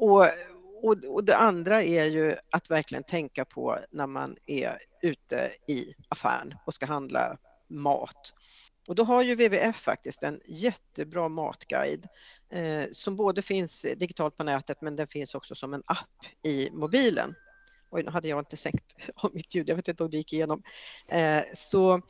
och, 0.00 0.26
och, 0.82 1.04
och 1.04 1.24
det 1.24 1.36
andra 1.36 1.82
är 1.82 2.04
ju 2.04 2.36
att 2.50 2.70
verkligen 2.70 3.04
tänka 3.04 3.44
på 3.44 3.78
när 3.90 4.06
man 4.06 4.36
är 4.46 4.78
ute 5.02 5.52
i 5.68 5.94
affären 6.08 6.54
och 6.66 6.74
ska 6.74 6.86
handla 6.86 7.36
mat. 7.68 8.32
Och 8.88 8.94
då 8.94 9.04
har 9.04 9.22
ju 9.22 9.34
WWF 9.34 9.76
faktiskt 9.76 10.22
en 10.22 10.40
jättebra 10.46 11.28
matguide 11.28 12.06
Eh, 12.54 12.88
som 12.92 13.16
både 13.16 13.42
finns 13.42 13.82
digitalt 13.82 14.36
på 14.36 14.44
nätet 14.44 14.80
men 14.80 14.96
den 14.96 15.06
finns 15.06 15.34
också 15.34 15.54
som 15.54 15.74
en 15.74 15.82
app 15.86 16.24
i 16.42 16.70
mobilen. 16.70 17.34
Oj, 17.90 18.02
nu 18.02 18.10
hade 18.10 18.28
jag 18.28 18.38
inte 18.38 18.56
sänkt 18.56 19.10
av 19.14 19.30
mitt 19.34 19.54
ljud, 19.54 19.68
jag 19.68 19.76
vet 19.76 19.88
inte 19.88 20.04
om 20.04 20.10
det 20.10 20.16
gick 20.16 20.32
igenom. 20.32 20.62
Eh, 21.08 21.42
så 21.54 22.00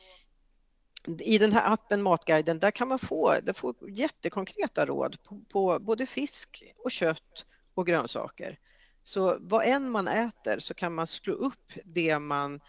i 1.19 1.37
den 1.37 1.53
här 1.53 1.73
appen 1.73 2.01
Matguiden, 2.01 2.59
där 2.59 2.71
kan 2.71 2.87
man 2.87 2.99
få, 2.99 3.35
där 3.43 3.53
får 3.53 3.75
jättekonkreta 3.89 4.85
råd 4.85 5.23
på, 5.23 5.41
på 5.49 5.79
både 5.79 6.05
fisk 6.05 6.63
och 6.83 6.91
kött 6.91 7.45
och 7.73 7.87
grönsaker. 7.87 8.59
Så 9.03 9.37
vad 9.39 9.65
än 9.65 9.91
man 9.91 10.07
äter 10.07 10.59
så 10.59 10.73
kan 10.73 10.95
man 10.95 11.07
slå 11.07 11.33
upp 11.33 11.73
det 11.83 12.19
man 12.19 12.59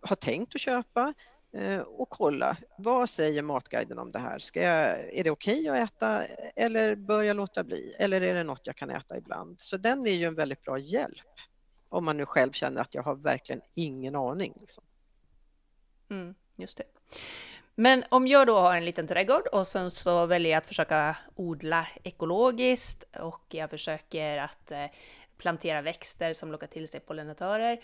har 0.00 0.16
tänkt 0.16 0.54
att 0.54 0.60
köpa 0.60 1.14
Eh, 1.54 1.80
och 1.80 2.10
kolla 2.10 2.56
vad 2.78 3.10
säger 3.10 3.42
Matguiden 3.42 3.98
om 3.98 4.12
det 4.12 4.18
här? 4.18 4.38
Ska 4.38 4.62
jag, 4.62 5.14
är 5.14 5.24
det 5.24 5.30
okej 5.30 5.60
okay 5.70 5.80
att 5.80 5.90
äta 5.90 6.24
eller 6.56 6.94
bör 6.94 7.22
jag 7.22 7.36
låta 7.36 7.64
bli? 7.64 7.96
Eller 7.98 8.20
är 8.20 8.34
det 8.34 8.44
något 8.44 8.60
jag 8.64 8.76
kan 8.76 8.90
äta 8.90 9.16
ibland? 9.16 9.56
Så 9.60 9.76
den 9.76 10.06
är 10.06 10.10
ju 10.10 10.24
en 10.24 10.34
väldigt 10.34 10.62
bra 10.62 10.78
hjälp 10.78 11.26
om 11.88 12.04
man 12.04 12.16
nu 12.16 12.26
själv 12.26 12.52
känner 12.52 12.80
att 12.80 12.94
jag 12.94 13.02
har 13.02 13.14
verkligen 13.14 13.62
ingen 13.74 14.16
aning. 14.16 14.54
Liksom. 14.60 14.84
Mm, 16.10 16.34
just 16.56 16.78
det. 16.78 16.84
Men 17.74 18.04
om 18.08 18.26
jag 18.26 18.46
då 18.46 18.58
har 18.58 18.76
en 18.76 18.84
liten 18.84 19.06
trädgård 19.06 19.46
och 19.52 19.66
sen 19.66 19.90
så 19.90 20.26
väljer 20.26 20.52
jag 20.52 20.58
att 20.58 20.66
försöka 20.66 21.16
odla 21.34 21.86
ekologiskt 22.02 23.16
och 23.20 23.44
jag 23.48 23.70
försöker 23.70 24.38
att 24.38 24.70
eh, 24.70 24.86
plantera 25.38 25.82
växter 25.82 26.32
som 26.32 26.52
lockar 26.52 26.66
till 26.66 26.88
sig 26.88 27.00
pollinatörer 27.00 27.78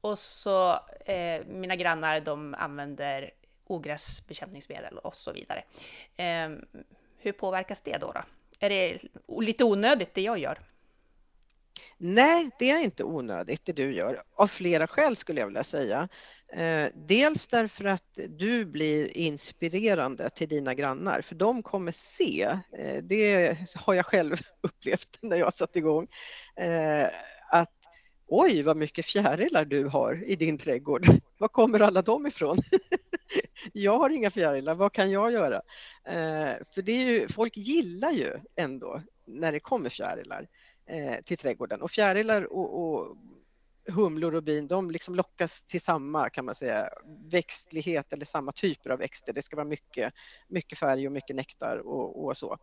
och 0.00 0.18
så 0.18 0.72
eh, 1.06 1.46
mina 1.46 1.76
grannar 1.76 2.20
de 2.20 2.54
använder 2.58 3.30
ogräsbekämpningsmedel 3.66 4.98
och 4.98 5.16
så 5.16 5.32
vidare. 5.32 5.64
Eh, 6.16 6.50
hur 7.18 7.32
påverkas 7.32 7.80
det 7.80 7.98
då, 7.98 8.12
då? 8.12 8.20
Är 8.60 8.70
det 8.70 8.98
lite 9.40 9.64
onödigt 9.64 10.14
det 10.14 10.22
jag 10.22 10.38
gör? 10.38 10.58
Nej, 11.98 12.50
det 12.58 12.70
är 12.70 12.84
inte 12.84 13.04
onödigt 13.04 13.64
det 13.64 13.72
du 13.72 13.94
gör, 13.94 14.22
av 14.34 14.46
flera 14.46 14.86
skäl 14.86 15.16
skulle 15.16 15.40
jag 15.40 15.46
vilja 15.46 15.64
säga. 15.64 16.08
Eh, 16.52 16.86
dels 16.94 17.48
därför 17.48 17.84
att 17.84 18.18
du 18.28 18.64
blir 18.64 19.16
inspirerande 19.16 20.30
till 20.30 20.48
dina 20.48 20.74
grannar, 20.74 21.20
för 21.20 21.34
de 21.34 21.62
kommer 21.62 21.92
se, 21.92 22.58
eh, 22.78 23.02
det 23.02 23.56
har 23.74 23.94
jag 23.94 24.06
själv 24.06 24.36
upplevt 24.60 25.18
när 25.20 25.36
jag 25.36 25.54
satt 25.54 25.76
igång, 25.76 26.08
eh, 26.56 27.06
att 27.50 27.79
oj 28.30 28.62
vad 28.62 28.76
mycket 28.76 29.06
fjärilar 29.06 29.64
du 29.64 29.84
har 29.84 30.24
i 30.26 30.36
din 30.36 30.58
trädgård. 30.58 31.06
Var 31.38 31.48
kommer 31.48 31.80
alla 31.80 32.02
de 32.02 32.26
ifrån? 32.26 32.58
jag 33.72 33.98
har 33.98 34.10
inga 34.10 34.30
fjärilar, 34.30 34.74
vad 34.74 34.92
kan 34.92 35.10
jag 35.10 35.32
göra? 35.32 35.62
Eh, 36.04 36.54
för 36.74 36.82
det 36.82 36.92
är 36.92 37.06
ju, 37.06 37.28
folk 37.28 37.56
gillar 37.56 38.10
ju 38.10 38.38
ändå 38.56 39.02
när 39.26 39.52
det 39.52 39.60
kommer 39.60 39.90
fjärilar 39.90 40.48
eh, 40.86 41.24
till 41.24 41.36
trädgården 41.36 41.82
och 41.82 41.90
fjärilar 41.90 42.52
och, 42.52 42.82
och 42.82 43.16
humlor 43.88 44.34
och 44.34 44.42
bin, 44.42 44.68
de 44.68 44.90
liksom 44.90 45.14
lockas 45.14 45.62
till 45.62 45.80
samma 45.80 46.30
kan 46.30 46.44
man 46.44 46.54
säga 46.54 46.88
växtlighet 47.30 48.12
eller 48.12 48.24
samma 48.24 48.52
typer 48.52 48.90
av 48.90 48.98
växter. 48.98 49.32
Det 49.32 49.42
ska 49.42 49.56
vara 49.56 49.66
mycket, 49.68 50.14
mycket 50.48 50.78
färg 50.78 51.06
och 51.06 51.12
mycket 51.12 51.36
nektar 51.36 51.76
och, 51.76 52.24
och 52.24 52.36
så. 52.36 52.58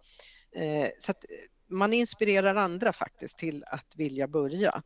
Eh, 0.51 0.89
så 0.99 1.11
att 1.11 1.25
man 1.69 1.93
inspirerar 1.93 2.55
andra 2.55 2.93
faktiskt 2.93 3.37
till 3.37 3.63
att 3.67 3.93
vilja 3.95 4.27
börja. 4.27 4.83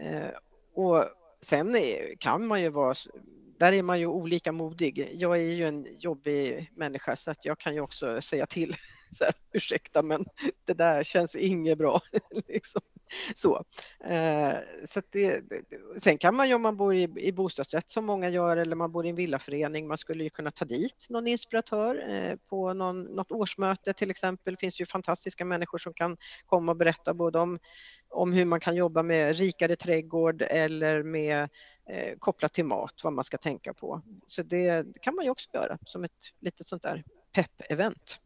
Eh, 0.00 0.30
och 0.74 1.04
sen 1.40 1.76
kan 2.18 2.46
man 2.46 2.62
ju 2.62 2.68
vara 2.68 2.94
där 3.62 3.72
är 3.72 3.82
man 3.82 4.00
ju 4.00 4.06
olika 4.06 4.52
modig. 4.52 5.10
Jag 5.14 5.36
är 5.36 5.52
ju 5.52 5.66
en 5.66 5.86
jobbig 5.98 6.70
människa 6.76 7.16
så 7.16 7.30
att 7.30 7.44
jag 7.44 7.58
kan 7.58 7.74
ju 7.74 7.80
också 7.80 8.22
säga 8.22 8.46
till. 8.46 8.76
Så 9.10 9.24
här, 9.24 9.34
ursäkta 9.52 10.02
men 10.02 10.26
det 10.64 10.74
där 10.74 11.02
känns 11.02 11.36
inget 11.36 11.78
bra. 11.78 12.00
liksom. 12.48 12.82
Så, 13.34 13.64
eh, 14.04 14.54
så 14.90 15.02
det, 15.10 15.42
sen 16.02 16.18
kan 16.18 16.36
man 16.36 16.48
ju 16.48 16.54
om 16.54 16.62
man 16.62 16.76
bor 16.76 16.94
i, 16.94 17.08
i 17.16 17.32
bostadsrätt 17.32 17.90
som 17.90 18.04
många 18.04 18.28
gör 18.28 18.56
eller 18.56 18.76
man 18.76 18.92
bor 18.92 19.06
i 19.06 19.08
en 19.08 19.16
villaförening, 19.16 19.88
man 19.88 19.98
skulle 19.98 20.24
ju 20.24 20.30
kunna 20.30 20.50
ta 20.50 20.64
dit 20.64 21.06
någon 21.08 21.26
inspiratör 21.26 22.10
eh, 22.10 22.36
på 22.48 22.72
någon, 22.72 23.02
något 23.02 23.32
årsmöte 23.32 23.92
till 23.92 24.10
exempel. 24.10 24.54
Det 24.54 24.60
finns 24.60 24.80
ju 24.80 24.86
fantastiska 24.86 25.44
människor 25.44 25.78
som 25.78 25.94
kan 25.94 26.16
komma 26.46 26.72
och 26.72 26.78
berätta 26.78 27.14
både 27.14 27.38
om, 27.38 27.58
om 28.08 28.32
hur 28.32 28.44
man 28.44 28.60
kan 28.60 28.76
jobba 28.76 29.02
med 29.02 29.36
rikare 29.36 29.76
trädgård 29.76 30.42
eller 30.42 31.02
med 31.02 31.48
eh, 31.88 32.18
kopplat 32.18 32.52
till 32.52 32.64
mat, 32.64 33.00
vad 33.04 33.12
man 33.12 33.24
ska 33.24 33.38
tänka 33.38 33.74
på. 33.74 34.02
Så 34.26 34.42
det, 34.42 34.82
det 34.82 34.98
kan 34.98 35.14
man 35.14 35.24
ju 35.24 35.30
också 35.30 35.48
göra 35.54 35.78
som 35.84 36.04
ett 36.04 36.32
litet 36.40 36.66
sånt 36.66 36.82
där 36.82 37.04
pepp-event. 37.32 38.18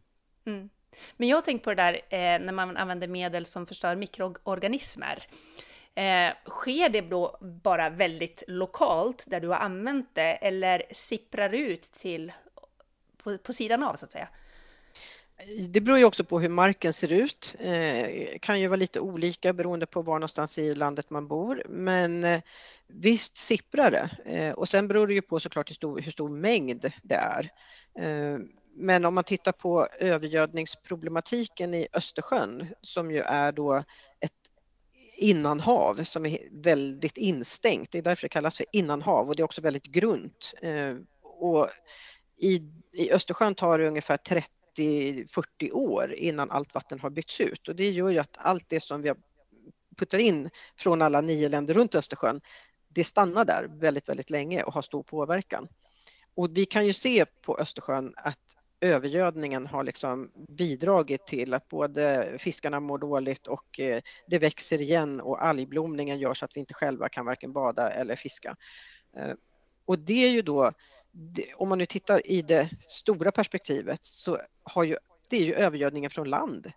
Mm. 0.46 0.68
Men 1.16 1.28
jag 1.28 1.36
har 1.36 1.42
tänkt 1.42 1.64
på 1.64 1.70
det 1.70 1.82
där 1.82 1.94
eh, 1.94 2.44
när 2.44 2.52
man 2.52 2.76
använder 2.76 3.08
medel 3.08 3.46
som 3.46 3.66
förstör 3.66 3.96
mikroorganismer. 3.96 5.26
Eh, 5.94 6.32
sker 6.44 6.88
det 6.88 7.00
då 7.00 7.38
bara 7.40 7.90
väldigt 7.90 8.42
lokalt 8.48 9.24
där 9.26 9.40
du 9.40 9.48
har 9.48 9.56
använt 9.56 10.10
det 10.12 10.32
eller 10.32 10.82
sipprar 10.90 11.54
ut 11.54 11.82
till 11.82 12.32
på, 13.16 13.38
på 13.38 13.52
sidan 13.52 13.82
av 13.82 13.94
så 13.94 14.04
att 14.04 14.12
säga? 14.12 14.28
Det 15.68 15.80
beror 15.80 15.98
ju 15.98 16.04
också 16.04 16.24
på 16.24 16.40
hur 16.40 16.48
marken 16.48 16.92
ser 16.92 17.12
ut. 17.12 17.56
Eh, 17.58 18.38
kan 18.40 18.60
ju 18.60 18.66
vara 18.66 18.76
lite 18.76 19.00
olika 19.00 19.52
beroende 19.52 19.86
på 19.86 20.02
var 20.02 20.14
någonstans 20.14 20.58
i 20.58 20.74
landet 20.74 21.10
man 21.10 21.28
bor. 21.28 21.62
Men 21.68 22.24
eh, 22.24 22.40
visst 22.86 23.36
sipprar 23.36 23.90
det. 23.90 24.10
Eh, 24.24 24.52
och 24.52 24.68
sen 24.68 24.88
beror 24.88 25.06
det 25.06 25.14
ju 25.14 25.22
på 25.22 25.40
såklart 25.40 25.70
hur 25.70 25.74
stor, 25.74 26.00
hur 26.00 26.12
stor 26.12 26.28
mängd 26.28 26.92
det 27.02 27.14
är. 27.14 27.50
Eh, 27.98 28.38
men 28.78 29.04
om 29.04 29.14
man 29.14 29.24
tittar 29.24 29.52
på 29.52 29.88
övergödningsproblematiken 29.98 31.74
i 31.74 31.88
Östersjön 31.92 32.74
som 32.82 33.10
ju 33.10 33.20
är 33.20 33.52
då 33.52 33.84
ett 34.20 34.32
innanhav 35.16 36.04
som 36.04 36.26
är 36.26 36.38
väldigt 36.50 37.16
instängt. 37.16 37.90
Det 37.90 37.98
är 37.98 38.02
därför 38.02 38.22
det 38.22 38.28
kallas 38.28 38.56
för 38.56 38.66
innanhav 38.72 39.28
och 39.28 39.36
det 39.36 39.42
är 39.42 39.44
också 39.44 39.60
väldigt 39.60 39.86
grunt. 39.86 40.54
Eh, 40.62 40.94
och 41.22 41.68
i, 42.38 42.62
i 42.92 43.12
Östersjön 43.12 43.54
tar 43.54 43.78
det 43.78 43.88
ungefär 43.88 44.16
30-40 44.76 45.72
år 45.72 46.14
innan 46.14 46.50
allt 46.50 46.74
vatten 46.74 47.00
har 47.00 47.10
bytts 47.10 47.40
ut 47.40 47.68
och 47.68 47.76
det 47.76 47.90
gör 47.90 48.08
ju 48.08 48.18
att 48.18 48.36
allt 48.38 48.68
det 48.68 48.80
som 48.80 49.02
vi 49.02 49.12
puttar 49.96 50.18
in 50.18 50.50
från 50.76 51.02
alla 51.02 51.20
nio 51.20 51.48
länder 51.48 51.74
runt 51.74 51.94
Östersjön, 51.94 52.40
det 52.88 53.04
stannar 53.04 53.44
där 53.44 53.68
väldigt, 53.70 54.08
väldigt 54.08 54.30
länge 54.30 54.62
och 54.62 54.74
har 54.74 54.82
stor 54.82 55.02
påverkan. 55.02 55.68
Och 56.34 56.56
vi 56.56 56.66
kan 56.66 56.86
ju 56.86 56.92
se 56.92 57.24
på 57.24 57.58
Östersjön 57.58 58.14
att 58.16 58.45
övergödningen 58.80 59.66
har 59.66 59.84
liksom 59.84 60.30
bidragit 60.48 61.26
till 61.26 61.54
att 61.54 61.68
både 61.68 62.34
fiskarna 62.38 62.80
mår 62.80 62.98
dåligt 62.98 63.46
och 63.46 63.80
eh, 63.80 64.02
det 64.26 64.38
växer 64.38 64.80
igen 64.80 65.20
och 65.20 65.44
algblomningen 65.44 66.18
gör 66.18 66.34
så 66.34 66.44
att 66.44 66.56
vi 66.56 66.60
inte 66.60 66.74
själva 66.74 67.08
kan 67.08 67.26
varken 67.26 67.52
bada 67.52 67.90
eller 67.90 68.16
fiska. 68.16 68.56
Eh, 69.16 69.32
och 69.84 69.98
det 69.98 70.24
är 70.24 70.30
ju 70.30 70.42
då, 70.42 70.72
om 71.56 71.68
man 71.68 71.78
nu 71.78 71.86
tittar 71.86 72.26
i 72.26 72.42
det 72.42 72.70
stora 72.88 73.32
perspektivet 73.32 74.04
så 74.04 74.40
har 74.62 74.84
ju, 74.84 74.96
det 75.30 75.36
är 75.36 75.44
ju 75.44 75.54
övergödningen 75.54 76.10
från 76.10 76.30
land 76.30 76.72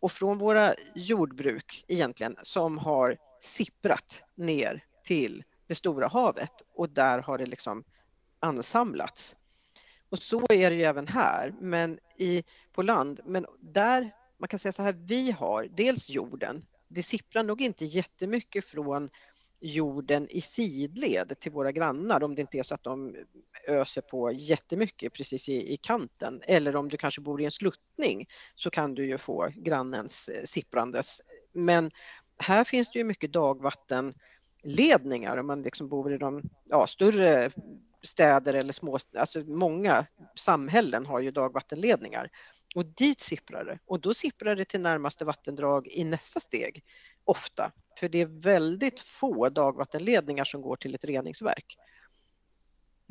och 0.00 0.12
från 0.12 0.38
våra 0.38 0.74
jordbruk 0.94 1.84
egentligen 1.88 2.36
som 2.42 2.78
har 2.78 3.16
sipprat 3.40 4.22
ner 4.34 4.84
till 5.04 5.44
det 5.66 5.74
stora 5.74 6.08
havet 6.08 6.52
och 6.74 6.90
där 6.90 7.18
har 7.18 7.38
det 7.38 7.46
liksom 7.46 7.84
ansamlats. 8.40 9.36
Och 10.10 10.18
så 10.18 10.46
är 10.48 10.70
det 10.70 10.76
ju 10.76 10.82
även 10.82 11.08
här, 11.08 11.54
men 11.60 11.98
i, 12.18 12.44
på 12.72 12.82
land. 12.82 13.20
Men 13.24 13.46
där, 13.60 14.10
man 14.38 14.48
kan 14.48 14.58
säga 14.58 14.72
så 14.72 14.82
här, 14.82 14.92
vi 14.92 15.30
har 15.30 15.68
dels 15.76 16.10
jorden. 16.10 16.66
Det 16.88 17.02
sipprar 17.02 17.42
nog 17.42 17.60
inte 17.60 17.84
jättemycket 17.84 18.64
från 18.64 19.10
jorden 19.60 20.28
i 20.30 20.40
sidled 20.40 21.40
till 21.40 21.52
våra 21.52 21.72
grannar 21.72 22.22
om 22.22 22.34
det 22.34 22.40
inte 22.40 22.58
är 22.58 22.62
så 22.62 22.74
att 22.74 22.82
de 22.82 23.16
öser 23.68 24.00
på 24.00 24.32
jättemycket 24.32 25.12
precis 25.12 25.48
i, 25.48 25.72
i 25.72 25.76
kanten. 25.76 26.42
Eller 26.46 26.76
om 26.76 26.88
du 26.88 26.96
kanske 26.96 27.20
bor 27.20 27.40
i 27.40 27.44
en 27.44 27.50
sluttning 27.50 28.28
så 28.54 28.70
kan 28.70 28.94
du 28.94 29.06
ju 29.06 29.18
få 29.18 29.48
grannens 29.56 30.28
eh, 30.28 30.44
sipprandes. 30.44 31.20
Men 31.52 31.90
här 32.38 32.64
finns 32.64 32.90
det 32.90 32.98
ju 32.98 33.04
mycket 33.04 33.32
dagvattenledningar 33.32 35.36
om 35.36 35.46
man 35.46 35.62
liksom 35.62 35.88
bor 35.88 36.14
i 36.14 36.18
de 36.18 36.42
ja, 36.64 36.86
större 36.86 37.50
städer 38.06 38.54
eller 38.54 38.72
små, 38.72 38.98
alltså 39.16 39.40
många 39.40 40.06
samhällen 40.34 41.06
har 41.06 41.20
ju 41.20 41.30
dagvattenledningar 41.30 42.30
och 42.74 42.86
dit 42.86 43.20
sipprar 43.20 43.64
det 43.64 43.78
och 43.86 44.00
då 44.00 44.14
sipprar 44.14 44.56
det 44.56 44.64
till 44.64 44.80
närmaste 44.80 45.24
vattendrag 45.24 45.86
i 45.86 46.04
nästa 46.04 46.40
steg 46.40 46.84
ofta. 47.24 47.72
För 47.98 48.08
det 48.08 48.18
är 48.18 48.26
väldigt 48.26 49.00
få 49.00 49.48
dagvattenledningar 49.48 50.44
som 50.44 50.62
går 50.62 50.76
till 50.76 50.94
ett 50.94 51.04
reningsverk. 51.04 51.78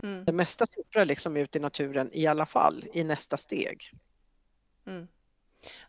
Mm. 0.04 0.26
Det 0.26 0.32
mesta 0.32 0.66
sipprar 0.66 1.06
liksom 1.06 1.38
ut 1.38 1.56
i 1.56 1.60
naturen 1.60 2.10
i 2.14 2.28
alla 2.28 2.46
fall 2.46 2.86
i 2.94 3.04
nästa 3.04 3.38
steg. 3.38 3.92
Mm. 4.88 5.08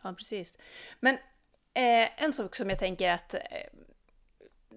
Ja, 0.03 0.12
precis. 0.12 0.59
Men 1.01 1.14
eh, 1.75 2.25
en 2.25 2.33
sak 2.33 2.57
som 2.57 2.71
jag 2.71 2.79
tänker 2.79 3.11
att 3.11 3.35
eh, 3.35 3.40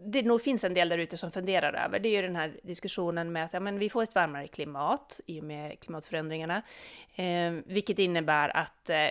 det 0.05 0.23
nog 0.23 0.41
finns 0.41 0.63
en 0.63 0.73
del 0.73 0.89
där 0.89 0.97
ute 0.97 1.17
som 1.17 1.31
funderar 1.31 1.73
över, 1.73 1.99
det 1.99 2.09
är 2.09 2.21
ju 2.21 2.21
den 2.21 2.35
här 2.35 2.53
diskussionen 2.63 3.31
med 3.31 3.45
att 3.45 3.53
ja, 3.53 3.59
men 3.59 3.79
vi 3.79 3.89
får 3.89 4.03
ett 4.03 4.15
varmare 4.15 4.47
klimat 4.47 5.21
i 5.25 5.39
och 5.39 5.43
med 5.43 5.79
klimatförändringarna, 5.79 6.61
eh, 7.15 7.51
vilket 7.65 7.99
innebär 7.99 8.57
att 8.57 8.89
eh, 8.89 9.09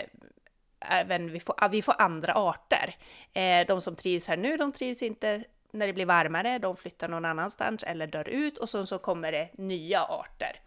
även 0.81 1.33
vi 1.33 1.41
får, 1.41 1.69
vi 1.71 1.83
får 1.83 1.95
andra 1.99 2.33
arter. 2.33 2.97
Eh, 3.33 3.67
de 3.67 3.81
som 3.81 3.97
trivs 3.97 4.29
här 4.29 4.37
nu, 4.37 4.57
de 4.57 4.73
trivs 4.73 5.03
inte 5.03 5.45
när 5.71 5.87
det 5.87 5.93
blir 5.93 6.07
varmare, 6.07 6.59
de 6.59 6.77
flyttar 6.77 7.09
någon 7.09 7.25
annanstans 7.25 7.83
eller 7.83 8.07
dör 8.07 8.29
ut 8.29 8.59
och 8.59 8.69
så, 8.69 8.87
så 8.87 8.99
kommer 8.99 9.33
det 9.33 9.49
nya 9.53 10.03
arter. 10.03 10.61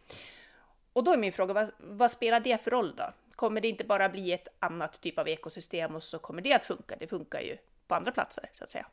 Och 0.94 1.04
då 1.04 1.14
är 1.14 1.18
min 1.18 1.34
fråga, 1.34 1.54
vad, 1.54 1.72
vad, 1.78 2.12
spelar 2.12 2.40
det 2.40 2.64
för 2.64 2.72
roll 2.72 2.96
då? 2.98 3.14
Kommer 3.36 3.62
det 3.62 3.68
inte 3.68 3.84
bara 3.84 4.10
bli 4.10 4.32
ett 4.32 4.48
annat 4.60 5.02
typ 5.02 5.20
av 5.20 5.28
ekosystem 5.28 5.96
och 5.96 6.04
så 6.04 6.20
kommer 6.20 6.42
det 6.42 6.54
att 6.54 6.64
funka? 6.64 6.96
Det 7.00 7.08
funkar 7.08 7.42
ju 7.42 7.58
på 7.88 7.96
andra 7.96 8.12
platser 8.12 8.50
så 8.54 8.64
att 8.64 8.70
säga. 8.70 8.86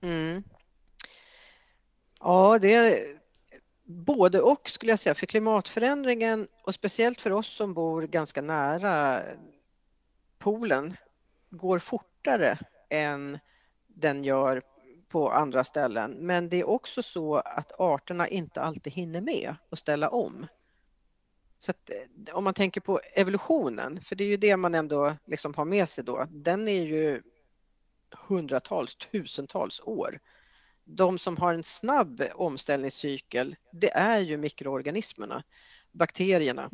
Mm. 0.00 0.42
Ja, 2.20 2.58
det 2.58 2.74
är 2.74 3.18
både 3.84 4.40
och 4.40 4.70
skulle 4.70 4.92
jag 4.92 4.98
säga, 4.98 5.14
för 5.14 5.26
klimatförändringen 5.26 6.48
och 6.62 6.74
speciellt 6.74 7.20
för 7.20 7.30
oss 7.30 7.48
som 7.48 7.74
bor 7.74 8.02
ganska 8.02 8.42
nära 8.42 9.22
polen 10.38 10.96
går 11.50 11.78
fortare 11.78 12.58
än 12.88 13.38
den 13.86 14.24
gör 14.24 14.62
på 15.08 15.30
andra 15.30 15.64
ställen. 15.64 16.10
Men 16.10 16.48
det 16.48 16.60
är 16.60 16.68
också 16.68 17.02
så 17.02 17.36
att 17.36 17.80
arterna 17.80 18.28
inte 18.28 18.60
alltid 18.60 18.92
hinner 18.92 19.20
med 19.20 19.54
att 19.70 19.78
ställa 19.78 20.08
om. 20.08 20.46
Så 21.58 21.70
att, 21.70 21.90
eh, 21.90 22.34
om 22.34 22.44
man 22.44 22.54
tänker 22.54 22.80
på 22.80 23.00
evolutionen, 23.14 24.00
för 24.00 24.16
det 24.16 24.24
är 24.24 24.28
ju 24.28 24.36
det 24.36 24.56
man 24.56 24.74
ändå 24.74 25.16
liksom 25.24 25.54
har 25.54 25.64
med 25.64 25.88
sig 25.88 26.04
då, 26.04 26.26
den 26.30 26.68
är 26.68 26.82
ju 26.84 27.22
hundratals, 28.14 28.96
tusentals 28.96 29.80
år. 29.84 30.20
De 30.84 31.18
som 31.18 31.36
har 31.36 31.54
en 31.54 31.64
snabb 31.64 32.22
omställningscykel, 32.34 33.56
det 33.72 33.90
är 33.90 34.20
ju 34.20 34.36
mikroorganismerna, 34.36 35.42
bakterierna. 35.92 36.70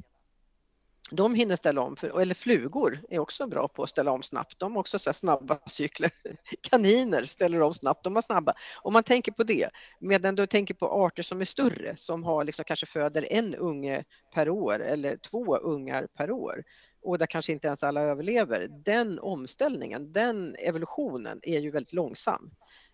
de 1.11 1.35
hinner 1.35 1.57
ställa 1.57 1.81
om, 1.81 1.97
för, 1.97 2.21
eller 2.21 2.35
flugor 2.35 3.01
är 3.09 3.19
också 3.19 3.47
bra 3.47 3.69
på 3.69 3.83
att 3.83 3.91
ställa 3.91 4.11
om 4.11 4.23
snabbt. 4.23 4.59
De 4.59 4.73
har 4.73 4.81
också 4.81 4.99
så 4.99 5.13
snabba 5.13 5.59
cykler. 5.67 6.11
Kaniner 6.61 7.25
ställer 7.25 7.63
om 7.63 7.75
snabbt, 7.75 8.05
de 8.05 8.15
var 8.15 8.23
snabba. 8.23 8.55
Om 8.83 8.93
man 8.93 9.03
tänker 9.03 9.33
på 9.33 9.45
det, 9.45 9.71
medan 10.01 10.35
du 10.35 10.47
tänker 10.47 10.75
på 10.75 11.05
arter 11.05 11.23
som 11.23 11.41
är 11.41 11.45
större, 11.45 11.97
som 11.97 12.25
har 12.25 12.45
liksom 12.45 12.65
kanske 12.65 12.87
föder 12.87 13.33
en 13.33 13.55
unge 13.55 14.05
per 14.35 14.49
år 14.49 14.83
eller 14.83 15.17
två 15.17 15.57
ungar 15.57 16.07
per 16.17 16.31
år 16.31 16.65
och 17.07 17.19
där 17.19 17.27
kanske 17.27 17.53
inte 17.53 17.67
ens 17.67 17.83
alla 17.83 18.01
överlever. 18.01 18.69
Den 18.71 19.19
omställningen, 19.19 20.13
den 20.13 20.57
evolutionen 20.59 21.41
är 21.43 21.59
ju 21.59 21.71
väldigt 21.71 21.93
långsam 21.93 22.51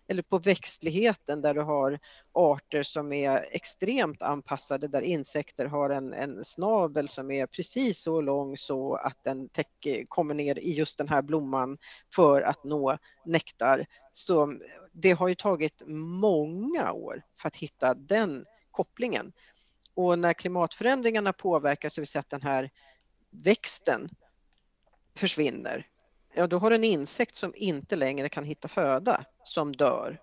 eller 0.07 0.21
på 0.23 0.37
växtligheten 0.37 1.41
där 1.41 1.53
du 1.53 1.61
har 1.61 1.99
arter 2.33 2.83
som 2.83 3.13
är 3.13 3.45
extremt 3.51 4.21
anpassade 4.21 4.87
där 4.87 5.01
insekter 5.01 5.65
har 5.65 5.89
en, 5.89 6.13
en 6.13 6.45
snabel 6.45 7.09
som 7.09 7.31
är 7.31 7.45
precis 7.45 8.01
så 8.01 8.21
lång 8.21 8.57
så 8.57 8.95
att 8.95 9.17
den 9.23 9.49
täcker, 9.49 10.05
kommer 10.05 10.33
ner 10.33 10.59
i 10.59 10.73
just 10.73 10.97
den 10.97 11.09
här 11.09 11.21
blomman 11.21 11.77
för 12.15 12.41
att 12.41 12.63
nå 12.63 12.97
nektar. 13.25 13.85
Så 14.11 14.53
det 14.91 15.11
har 15.11 15.27
ju 15.27 15.35
tagit 15.35 15.81
många 15.87 16.91
år 16.91 17.21
för 17.41 17.47
att 17.47 17.55
hitta 17.55 17.93
den 17.93 18.45
kopplingen. 18.71 19.33
Och 19.95 20.19
när 20.19 20.33
klimatförändringarna 20.33 21.33
påverkar 21.33 21.89
så 21.89 22.01
vi 22.01 22.05
ser 22.05 22.19
att 22.19 22.29
den 22.29 22.41
här 22.41 22.69
växten 23.33 24.09
försvinner 25.15 25.87
ja 26.33 26.47
då 26.47 26.57
har 26.57 26.69
du 26.69 26.75
en 26.75 26.83
insekt 26.83 27.35
som 27.35 27.53
inte 27.55 27.95
längre 27.95 28.29
kan 28.29 28.43
hitta 28.43 28.67
föda 28.67 29.25
som 29.43 29.75
dör. 29.75 30.19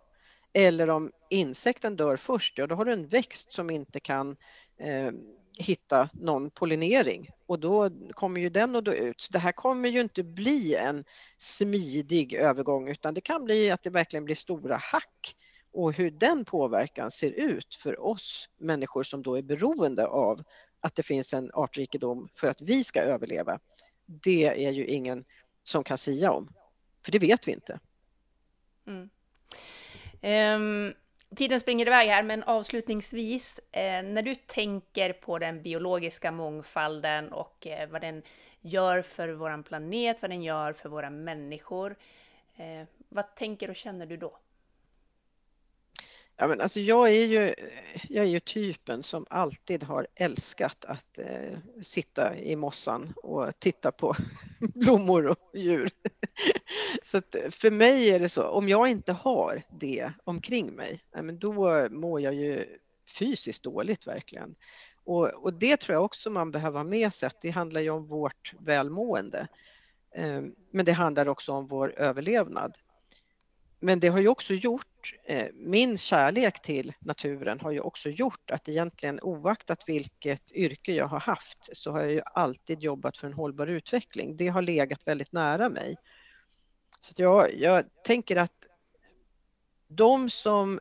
Eller 0.52 0.90
om 0.90 1.12
insekten 1.30 1.96
dör 1.96 2.16
först, 2.16 2.58
ja 2.58 2.66
då 2.66 2.74
har 2.74 2.84
du 2.84 2.92
en 2.92 3.08
växt 3.08 3.52
som 3.52 3.70
inte 3.70 4.00
kan 4.00 4.36
eh, 4.78 5.10
hitta 5.58 6.08
någon 6.12 6.50
pollinering 6.50 7.30
och 7.46 7.58
då 7.58 7.90
kommer 8.10 8.40
ju 8.40 8.48
den 8.48 8.76
att 8.76 8.84
dö 8.84 8.92
ut. 8.92 9.28
Det 9.30 9.38
här 9.38 9.52
kommer 9.52 9.88
ju 9.88 10.00
inte 10.00 10.22
bli 10.22 10.74
en 10.74 11.04
smidig 11.38 12.34
övergång 12.34 12.88
utan 12.88 13.14
det 13.14 13.20
kan 13.20 13.44
bli 13.44 13.70
att 13.70 13.82
det 13.82 13.90
verkligen 13.90 14.24
blir 14.24 14.34
stora 14.34 14.76
hack 14.76 15.36
och 15.72 15.92
hur 15.92 16.10
den 16.10 16.44
påverkan 16.44 17.10
ser 17.10 17.30
ut 17.30 17.74
för 17.74 18.04
oss 18.04 18.48
människor 18.58 19.02
som 19.02 19.22
då 19.22 19.38
är 19.38 19.42
beroende 19.42 20.06
av 20.06 20.42
att 20.80 20.94
det 20.94 21.02
finns 21.02 21.34
en 21.34 21.50
artrikedom 21.54 22.28
för 22.34 22.48
att 22.48 22.60
vi 22.60 22.84
ska 22.84 23.00
överleva. 23.00 23.58
Det 24.06 24.66
är 24.66 24.70
ju 24.70 24.86
ingen 24.86 25.24
som 25.64 25.84
kan 25.84 25.98
sia 25.98 26.32
om. 26.32 26.52
För 27.02 27.12
det 27.12 27.18
vet 27.18 27.48
vi 27.48 27.52
inte. 27.52 27.80
Mm. 28.86 29.10
Um, 30.22 30.94
tiden 31.36 31.60
springer 31.60 31.86
iväg 31.86 32.08
här, 32.08 32.22
men 32.22 32.42
avslutningsvis, 32.42 33.60
eh, 33.72 34.02
när 34.02 34.22
du 34.22 34.34
tänker 34.34 35.12
på 35.12 35.38
den 35.38 35.62
biologiska 35.62 36.32
mångfalden 36.32 37.32
och 37.32 37.66
eh, 37.66 37.88
vad 37.88 38.00
den 38.00 38.22
gör 38.60 39.02
för 39.02 39.28
vår 39.28 39.62
planet, 39.62 40.22
vad 40.22 40.30
den 40.30 40.42
gör 40.42 40.72
för 40.72 40.88
våra 40.88 41.10
människor, 41.10 41.96
eh, 42.56 42.86
vad 43.08 43.34
tänker 43.34 43.70
och 43.70 43.76
känner 43.76 44.06
du 44.06 44.16
då? 44.16 44.38
Ja, 46.40 46.46
men 46.46 46.60
alltså 46.60 46.80
jag, 46.80 47.08
är 47.08 47.26
ju, 47.26 47.54
jag 48.08 48.24
är 48.24 48.28
ju 48.28 48.40
typen 48.40 49.02
som 49.02 49.26
alltid 49.30 49.82
har 49.82 50.06
älskat 50.14 50.84
att 50.84 51.18
eh, 51.18 51.58
sitta 51.82 52.36
i 52.36 52.56
mossan 52.56 53.12
och 53.16 53.58
titta 53.58 53.92
på 53.92 54.16
blommor 54.74 55.26
och 55.26 55.50
djur. 55.54 55.90
Så 57.02 57.18
att 57.18 57.36
för 57.50 57.70
mig 57.70 58.10
är 58.10 58.20
det 58.20 58.28
så, 58.28 58.42
om 58.42 58.68
jag 58.68 58.88
inte 58.88 59.12
har 59.12 59.62
det 59.80 60.12
omkring 60.24 60.72
mig, 60.72 61.00
ja, 61.12 61.22
men 61.22 61.38
då 61.38 61.52
mår 61.90 62.20
jag 62.20 62.34
ju 62.34 62.66
fysiskt 63.18 63.62
dåligt 63.62 64.06
verkligen. 64.06 64.54
Och, 65.04 65.28
och 65.28 65.54
det 65.54 65.76
tror 65.76 65.94
jag 65.94 66.04
också 66.04 66.30
man 66.30 66.50
behöver 66.50 66.78
ha 66.78 66.84
med 66.84 67.12
sig, 67.12 67.26
att 67.26 67.40
det 67.40 67.50
handlar 67.50 67.80
ju 67.80 67.90
om 67.90 68.06
vårt 68.06 68.54
välmående. 68.58 69.48
Eh, 70.14 70.42
men 70.70 70.84
det 70.84 70.92
handlar 70.92 71.28
också 71.28 71.52
om 71.52 71.66
vår 71.66 71.94
överlevnad. 71.96 72.78
Men 73.80 74.00
det 74.00 74.08
har 74.08 74.20
ju 74.20 74.28
också 74.28 74.54
gjort, 74.54 75.14
eh, 75.24 75.46
min 75.54 75.98
kärlek 75.98 76.62
till 76.62 76.92
naturen 76.98 77.60
har 77.60 77.70
ju 77.70 77.80
också 77.80 78.08
gjort 78.08 78.50
att 78.50 78.68
egentligen 78.68 79.20
oaktat 79.22 79.82
vilket 79.86 80.52
yrke 80.52 80.92
jag 80.92 81.06
har 81.06 81.20
haft 81.20 81.68
så 81.72 81.92
har 81.92 82.00
jag 82.00 82.12
ju 82.12 82.22
alltid 82.24 82.80
jobbat 82.82 83.16
för 83.16 83.26
en 83.26 83.32
hållbar 83.32 83.66
utveckling. 83.66 84.36
Det 84.36 84.48
har 84.48 84.62
legat 84.62 85.06
väldigt 85.06 85.32
nära 85.32 85.68
mig. 85.68 85.96
Så 87.00 87.22
jag, 87.22 87.54
jag 87.54 87.84
tänker 88.04 88.36
att 88.36 88.66
de 89.88 90.30
som 90.30 90.80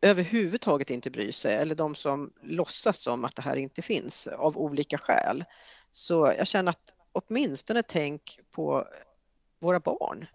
överhuvudtaget 0.00 0.90
inte 0.90 1.10
bryr 1.10 1.32
sig 1.32 1.54
eller 1.54 1.74
de 1.74 1.94
som 1.94 2.32
låtsas 2.42 2.98
som 2.98 3.24
att 3.24 3.36
det 3.36 3.42
här 3.42 3.56
inte 3.56 3.82
finns 3.82 4.26
av 4.26 4.58
olika 4.58 4.98
skäl. 4.98 5.44
Så 5.92 6.34
jag 6.38 6.46
känner 6.46 6.70
att 6.70 6.94
åtminstone 7.12 7.82
tänk 7.82 8.40
på 8.50 8.88
våra 9.58 9.80
barn 9.80 10.26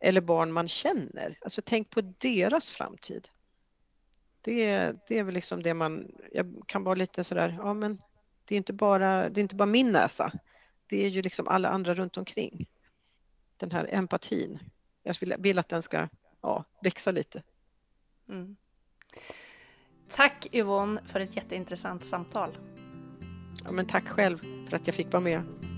eller 0.00 0.20
barn 0.20 0.52
man 0.52 0.68
känner. 0.68 1.38
Alltså 1.40 1.62
tänk 1.64 1.90
på 1.90 2.00
deras 2.00 2.70
framtid. 2.70 3.28
Det, 4.40 4.92
det 5.08 5.18
är 5.18 5.22
väl 5.22 5.34
liksom 5.34 5.62
det 5.62 5.74
man, 5.74 6.12
jag 6.32 6.62
kan 6.66 6.84
vara 6.84 6.94
lite 6.94 7.24
sådär, 7.24 7.56
ja 7.58 7.74
men 7.74 8.02
det 8.44 8.54
är 8.54 8.56
inte 8.56 8.72
bara, 8.72 9.28
det 9.28 9.40
är 9.40 9.42
inte 9.42 9.54
bara 9.54 9.66
min 9.66 9.92
näsa. 9.92 10.32
Det 10.86 11.04
är 11.04 11.08
ju 11.08 11.22
liksom 11.22 11.48
alla 11.48 11.68
andra 11.68 11.94
runt 11.94 12.16
omkring. 12.16 12.68
Den 13.56 13.70
här 13.70 13.88
empatin. 13.90 14.58
Jag 15.02 15.16
vill, 15.20 15.34
vill 15.38 15.58
att 15.58 15.68
den 15.68 15.82
ska 15.82 16.08
ja, 16.40 16.64
växa 16.82 17.10
lite. 17.10 17.42
Mm. 18.28 18.56
Tack 20.08 20.48
Yvonne 20.52 21.00
för 21.06 21.20
ett 21.20 21.36
jätteintressant 21.36 22.04
samtal. 22.04 22.50
Ja, 23.64 23.70
men 23.72 23.86
tack 23.86 24.08
själv 24.08 24.38
för 24.68 24.76
att 24.76 24.86
jag 24.86 24.96
fick 24.96 25.12
vara 25.12 25.22
med. 25.22 25.69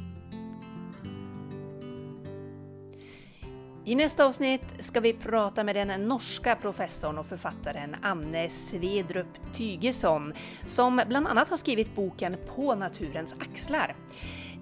I 3.84 3.94
nästa 3.94 4.26
avsnitt 4.26 4.62
ska 4.78 5.00
vi 5.00 5.12
prata 5.12 5.64
med 5.64 5.76
den 5.76 6.08
norska 6.08 6.56
professorn 6.56 7.18
och 7.18 7.26
författaren 7.26 7.96
Anne 8.02 8.50
Svedrup 8.50 9.54
Tygesson 9.54 10.32
som 10.66 11.00
bland 11.08 11.26
annat 11.26 11.48
har 11.48 11.56
skrivit 11.56 11.96
boken 11.96 12.36
På 12.56 12.74
naturens 12.74 13.36
axlar. 13.38 13.96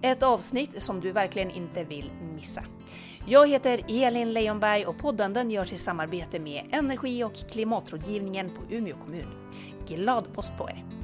Ett 0.03 0.23
avsnitt 0.23 0.83
som 0.83 1.01
du 1.01 1.13
verkligen 1.13 1.51
inte 1.51 1.85
vill 1.85 2.11
missa. 2.37 2.65
Jag 3.27 3.49
heter 3.49 3.81
Elin 3.89 4.33
Leijonberg 4.33 4.87
och 4.87 4.99
podden 4.99 5.33
den 5.33 5.51
görs 5.51 5.73
i 5.73 5.77
samarbete 5.77 6.39
med 6.39 6.69
Energi 6.73 7.25
och 7.25 7.35
klimatrådgivningen 7.51 8.51
på 8.51 8.75
Umeå 8.75 8.97
kommun. 9.05 9.51
Glad 9.89 10.35
påsk 10.35 10.57
på 10.59 10.71
er! 10.71 11.00